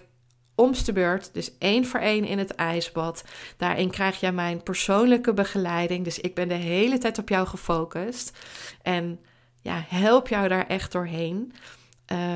omste 0.55 0.93
beurt, 0.93 1.33
dus 1.33 1.57
één 1.57 1.85
voor 1.85 1.99
één 1.99 2.25
in 2.25 2.37
het 2.37 2.55
ijsbad. 2.55 3.23
Daarin 3.57 3.89
krijg 3.89 4.19
jij 4.19 4.31
mijn 4.31 4.63
persoonlijke 4.63 5.33
begeleiding. 5.33 6.03
Dus 6.03 6.19
ik 6.19 6.35
ben 6.35 6.47
de 6.47 6.53
hele 6.53 6.97
tijd 6.97 7.17
op 7.17 7.29
jou 7.29 7.47
gefocust. 7.47 8.37
En 8.81 9.19
ja, 9.61 9.83
help 9.87 10.27
jou 10.27 10.47
daar 10.47 10.67
echt 10.67 10.91
doorheen. 10.91 11.53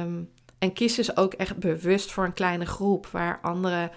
Um, 0.01 0.29
en 0.59 0.73
kies 0.73 0.95
dus 0.95 1.17
ook 1.17 1.33
echt 1.33 1.57
bewust 1.57 2.11
voor 2.11 2.25
een 2.25 2.33
kleine 2.33 2.65
groep, 2.65 3.07
waar 3.07 3.39
andere 3.41 3.91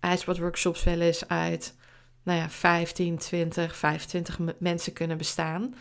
ijsbadworkshops 0.00 0.84
wel 0.84 1.00
eens 1.00 1.28
uit 1.28 1.74
nou 2.22 2.38
ja, 2.38 2.50
15, 2.50 3.18
20, 3.18 3.76
25 3.76 4.38
mensen 4.58 4.92
kunnen 4.92 5.16
bestaan. 5.16 5.74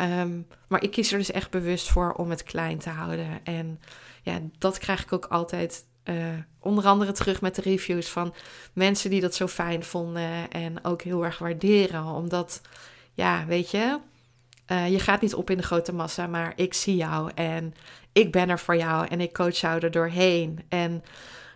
Um, 0.00 0.46
maar 0.68 0.82
ik 0.82 0.90
kies 0.90 1.12
er 1.12 1.18
dus 1.18 1.30
echt 1.30 1.50
bewust 1.50 1.88
voor 1.88 2.12
om 2.12 2.30
het 2.30 2.42
klein 2.42 2.78
te 2.78 2.90
houden. 2.90 3.40
En 3.44 3.80
ja, 4.22 4.40
dat 4.58 4.78
krijg 4.78 5.02
ik 5.02 5.12
ook 5.12 5.24
altijd 5.24 5.84
uh, 6.04 6.16
onder 6.60 6.86
andere 6.86 7.12
terug 7.12 7.40
met 7.40 7.54
de 7.54 7.62
reviews 7.62 8.08
van 8.08 8.34
mensen 8.72 9.10
die 9.10 9.20
dat 9.20 9.34
zo 9.34 9.46
fijn 9.46 9.84
vonden 9.84 10.50
en 10.50 10.84
ook 10.84 11.02
heel 11.02 11.24
erg 11.24 11.38
waarderen. 11.38 12.04
Omdat, 12.04 12.60
ja, 13.12 13.46
weet 13.46 13.70
je, 13.70 13.98
uh, 14.72 14.88
je 14.88 14.98
gaat 14.98 15.20
niet 15.20 15.34
op 15.34 15.50
in 15.50 15.56
de 15.56 15.62
grote 15.62 15.94
massa, 15.94 16.26
maar 16.26 16.52
ik 16.56 16.74
zie 16.74 16.96
jou 16.96 17.30
en 17.34 17.74
ik 18.12 18.32
ben 18.32 18.48
er 18.48 18.58
voor 18.58 18.76
jou 18.76 19.06
en 19.06 19.20
ik 19.20 19.32
coach 19.32 19.56
jou 19.56 19.80
er 19.80 19.90
doorheen. 19.90 20.64
En 20.68 21.02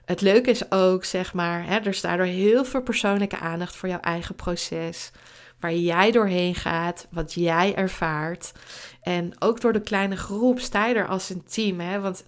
het 0.05 0.21
leuke 0.21 0.51
is 0.51 0.71
ook, 0.71 1.05
zeg 1.05 1.35
maar, 1.35 1.67
hè, 1.67 1.77
er 1.77 1.87
is 1.87 2.01
daardoor 2.01 2.27
heel 2.27 2.65
veel 2.65 2.83
persoonlijke 2.83 3.39
aandacht 3.39 3.77
voor 3.77 3.89
jouw 3.89 4.01
eigen 4.01 4.35
proces. 4.35 5.11
Waar 5.61 5.75
jij 5.75 6.11
doorheen 6.11 6.55
gaat, 6.55 7.07
wat 7.11 7.35
jij 7.35 7.75
ervaart. 7.75 8.53
En 9.03 9.33
ook 9.39 9.61
door 9.61 9.73
de 9.73 9.81
kleine 9.81 10.17
groep 10.17 10.61
sta 10.61 10.87
je 10.87 10.95
er 10.95 11.07
als 11.07 11.31
een 11.31 11.45
team. 11.45 11.81
Hè? 11.81 12.01
Want 12.01 12.25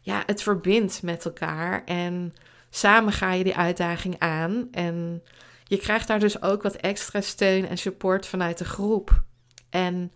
ja, 0.00 0.22
het 0.26 0.42
verbindt 0.42 1.02
met 1.02 1.24
elkaar. 1.24 1.84
En 1.84 2.34
samen 2.70 3.12
ga 3.12 3.32
je 3.32 3.44
die 3.44 3.56
uitdaging 3.56 4.18
aan. 4.18 4.68
En 4.70 5.22
je 5.64 5.76
krijgt 5.76 6.08
daar 6.08 6.18
dus 6.18 6.42
ook 6.42 6.62
wat 6.62 6.74
extra 6.74 7.20
steun 7.20 7.68
en 7.68 7.78
support 7.78 8.26
vanuit 8.26 8.58
de 8.58 8.64
groep. 8.64 9.22
En 9.70 10.12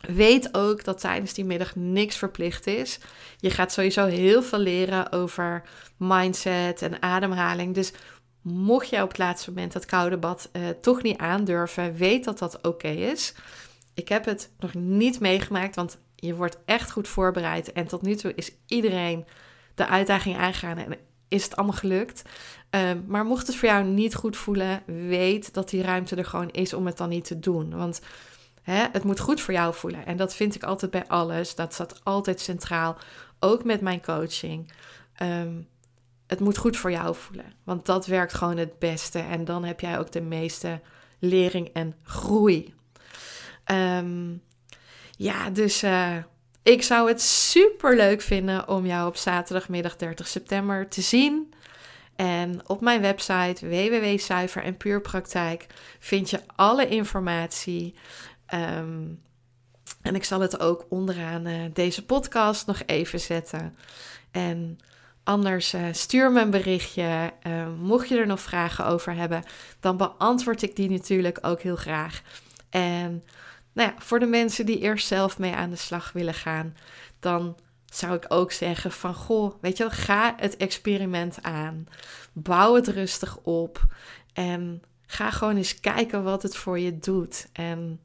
Weet 0.00 0.54
ook 0.54 0.84
dat 0.84 1.00
tijdens 1.00 1.32
die 1.32 1.44
middag 1.44 1.76
niks 1.76 2.16
verplicht 2.16 2.66
is. 2.66 2.98
Je 3.36 3.50
gaat 3.50 3.72
sowieso 3.72 4.06
heel 4.06 4.42
veel 4.42 4.58
leren 4.58 5.12
over 5.12 5.62
mindset 5.96 6.82
en 6.82 7.02
ademhaling. 7.02 7.74
Dus 7.74 7.92
mocht 8.42 8.88
jij 8.88 9.02
op 9.02 9.08
het 9.08 9.18
laatste 9.18 9.50
moment 9.50 9.72
dat 9.72 9.86
koude 9.86 10.18
bad 10.18 10.48
uh, 10.52 10.68
toch 10.68 11.02
niet 11.02 11.18
aandurven, 11.18 11.94
weet 11.94 12.24
dat 12.24 12.38
dat 12.38 12.66
oké 12.66 12.88
is. 12.88 13.34
Ik 13.94 14.08
heb 14.08 14.24
het 14.24 14.50
nog 14.58 14.74
niet 14.74 15.20
meegemaakt, 15.20 15.76
want 15.76 15.98
je 16.16 16.34
wordt 16.34 16.58
echt 16.64 16.90
goed 16.90 17.08
voorbereid. 17.08 17.72
En 17.72 17.86
tot 17.86 18.02
nu 18.02 18.14
toe 18.14 18.32
is 18.34 18.52
iedereen 18.66 19.24
de 19.74 19.86
uitdaging 19.86 20.36
aangegaan 20.36 20.78
en 20.78 20.96
is 21.28 21.44
het 21.44 21.56
allemaal 21.56 21.76
gelukt. 21.76 22.22
Um, 22.70 23.04
maar 23.06 23.24
mocht 23.24 23.46
het 23.46 23.56
voor 23.56 23.68
jou 23.68 23.84
niet 23.84 24.14
goed 24.14 24.36
voelen, 24.36 24.82
weet 24.86 25.54
dat 25.54 25.70
die 25.70 25.82
ruimte 25.82 26.16
er 26.16 26.24
gewoon 26.24 26.50
is 26.50 26.72
om 26.72 26.86
het 26.86 26.96
dan 26.96 27.08
niet 27.08 27.24
te 27.24 27.40
doen. 27.40 27.76
Want 27.76 28.00
Het 28.62 29.04
moet 29.04 29.20
goed 29.20 29.40
voor 29.40 29.54
jou 29.54 29.74
voelen. 29.74 30.06
En 30.06 30.16
dat 30.16 30.34
vind 30.34 30.54
ik 30.54 30.62
altijd 30.62 30.90
bij 30.90 31.06
alles. 31.06 31.54
Dat 31.54 31.74
staat 31.74 32.00
altijd 32.04 32.40
centraal. 32.40 32.98
Ook 33.40 33.64
met 33.64 33.80
mijn 33.80 34.02
coaching. 34.02 34.72
Um, 35.22 35.68
het 36.26 36.40
moet 36.40 36.56
goed 36.56 36.76
voor 36.76 36.90
jou 36.90 37.14
voelen. 37.14 37.52
Want 37.64 37.86
dat 37.86 38.06
werkt 38.06 38.34
gewoon 38.34 38.56
het 38.56 38.78
beste. 38.78 39.18
En 39.18 39.44
dan 39.44 39.64
heb 39.64 39.80
jij 39.80 39.98
ook 39.98 40.12
de 40.12 40.20
meeste 40.20 40.80
lering 41.18 41.68
en 41.72 41.94
groei. 42.02 42.74
Um, 43.66 44.42
ja, 45.16 45.50
dus 45.50 45.84
uh, 45.84 46.16
ik 46.62 46.82
zou 46.82 47.08
het 47.08 47.22
super 47.22 47.96
leuk 47.96 48.20
vinden 48.20 48.68
om 48.68 48.86
jou 48.86 49.08
op 49.08 49.16
zaterdagmiddag 49.16 49.96
30 49.96 50.26
september 50.26 50.88
te 50.88 51.00
zien. 51.00 51.52
En 52.16 52.68
op 52.68 52.80
mijn 52.80 53.00
website 53.00 53.68
www.zuiver 53.68 54.62
en 54.62 54.76
vind 55.98 56.30
je 56.30 56.40
alle 56.56 56.88
informatie. 56.88 57.94
Um, 58.54 59.22
en 60.02 60.14
ik 60.14 60.24
zal 60.24 60.40
het 60.40 60.60
ook 60.60 60.86
onderaan 60.88 61.46
uh, 61.46 61.64
deze 61.72 62.04
podcast 62.04 62.66
nog 62.66 62.82
even 62.86 63.20
zetten. 63.20 63.74
En 64.30 64.78
anders 65.24 65.74
uh, 65.74 65.86
stuur 65.90 66.32
me 66.32 66.40
een 66.40 66.50
berichtje. 66.50 67.32
Uh, 67.46 67.66
mocht 67.80 68.08
je 68.08 68.18
er 68.18 68.26
nog 68.26 68.40
vragen 68.40 68.86
over 68.86 69.14
hebben, 69.14 69.42
dan 69.80 69.96
beantwoord 69.96 70.62
ik 70.62 70.76
die 70.76 70.90
natuurlijk 70.90 71.38
ook 71.42 71.60
heel 71.60 71.76
graag. 71.76 72.22
En 72.70 73.24
nou 73.72 73.88
ja, 73.88 73.94
voor 73.98 74.18
de 74.18 74.26
mensen 74.26 74.66
die 74.66 74.78
eerst 74.78 75.06
zelf 75.06 75.38
mee 75.38 75.52
aan 75.52 75.70
de 75.70 75.76
slag 75.76 76.12
willen 76.12 76.34
gaan, 76.34 76.76
dan 77.20 77.56
zou 77.86 78.14
ik 78.14 78.24
ook 78.28 78.52
zeggen 78.52 78.92
van 78.92 79.14
goh, 79.14 79.54
weet 79.60 79.76
je 79.76 79.82
wel, 79.82 79.92
ga 79.92 80.34
het 80.36 80.56
experiment 80.56 81.42
aan. 81.42 81.86
Bouw 82.32 82.74
het 82.74 82.88
rustig 82.88 83.36
op 83.36 83.86
en 84.32 84.82
ga 85.06 85.30
gewoon 85.30 85.56
eens 85.56 85.80
kijken 85.80 86.22
wat 86.22 86.42
het 86.42 86.56
voor 86.56 86.78
je 86.78 86.98
doet. 86.98 87.48
En 87.52 88.00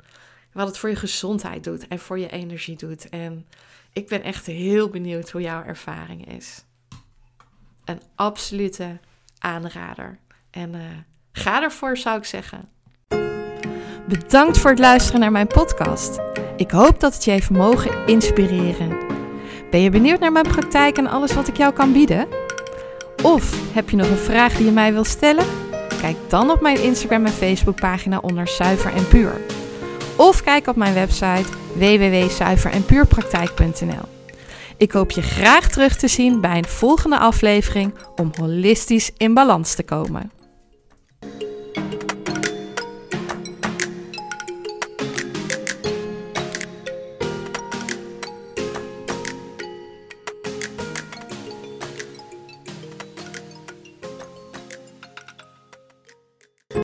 wat 0.55 0.67
het 0.67 0.77
voor 0.77 0.89
je 0.89 0.95
gezondheid 0.95 1.63
doet 1.63 1.87
en 1.87 1.99
voor 1.99 2.19
je 2.19 2.29
energie 2.29 2.75
doet. 2.75 3.09
En 3.09 3.45
ik 3.93 4.07
ben 4.07 4.23
echt 4.23 4.45
heel 4.45 4.89
benieuwd 4.89 5.29
hoe 5.29 5.41
jouw 5.41 5.63
ervaring 5.63 6.33
is. 6.33 6.63
Een 7.85 8.01
absolute 8.15 8.99
aanrader. 9.39 10.19
En 10.51 10.73
uh, 10.73 10.81
ga 11.31 11.61
ervoor, 11.61 11.97
zou 11.97 12.17
ik 12.17 12.25
zeggen. 12.25 12.69
Bedankt 14.07 14.57
voor 14.57 14.69
het 14.69 14.79
luisteren 14.79 15.19
naar 15.19 15.31
mijn 15.31 15.47
podcast. 15.47 16.19
Ik 16.57 16.71
hoop 16.71 16.99
dat 16.99 17.13
het 17.13 17.23
je 17.23 17.31
heeft 17.31 17.49
mogen 17.49 18.07
inspireren. 18.07 18.97
Ben 19.69 19.81
je 19.81 19.89
benieuwd 19.89 20.19
naar 20.19 20.31
mijn 20.31 20.47
praktijk 20.47 20.97
en 20.97 21.07
alles 21.07 21.33
wat 21.33 21.47
ik 21.47 21.57
jou 21.57 21.73
kan 21.73 21.93
bieden? 21.93 22.27
Of 23.23 23.73
heb 23.73 23.89
je 23.89 23.95
nog 23.95 24.09
een 24.09 24.17
vraag 24.17 24.53
die 24.53 24.65
je 24.65 24.71
mij 24.71 24.93
wil 24.93 25.03
stellen? 25.03 25.45
Kijk 26.01 26.17
dan 26.27 26.49
op 26.49 26.61
mijn 26.61 26.83
Instagram 26.83 27.25
en 27.25 27.31
Facebook 27.31 27.79
pagina 27.79 28.17
onder 28.17 28.47
Zuiver 28.47 28.93
en 28.93 29.07
Puur. 29.07 29.63
Of 30.15 30.43
kijk 30.43 30.67
op 30.67 30.75
mijn 30.75 30.93
website 30.93 31.45
www.zuiverenpuurpraktijk.nl. 31.73 34.13
Ik 34.78 34.91
hoop 34.91 35.12
je 35.12 35.21
graag 35.21 35.69
terug 35.69 35.95
te 35.95 36.08
zien 36.08 36.41
bij 36.41 36.58
een 36.58 36.65
volgende 36.65 37.17
aflevering 37.17 37.93
om 38.15 38.32
holistisch 38.39 39.12
in 39.17 39.34
balans 39.34 39.75
te 39.75 39.84
komen. 39.84 40.32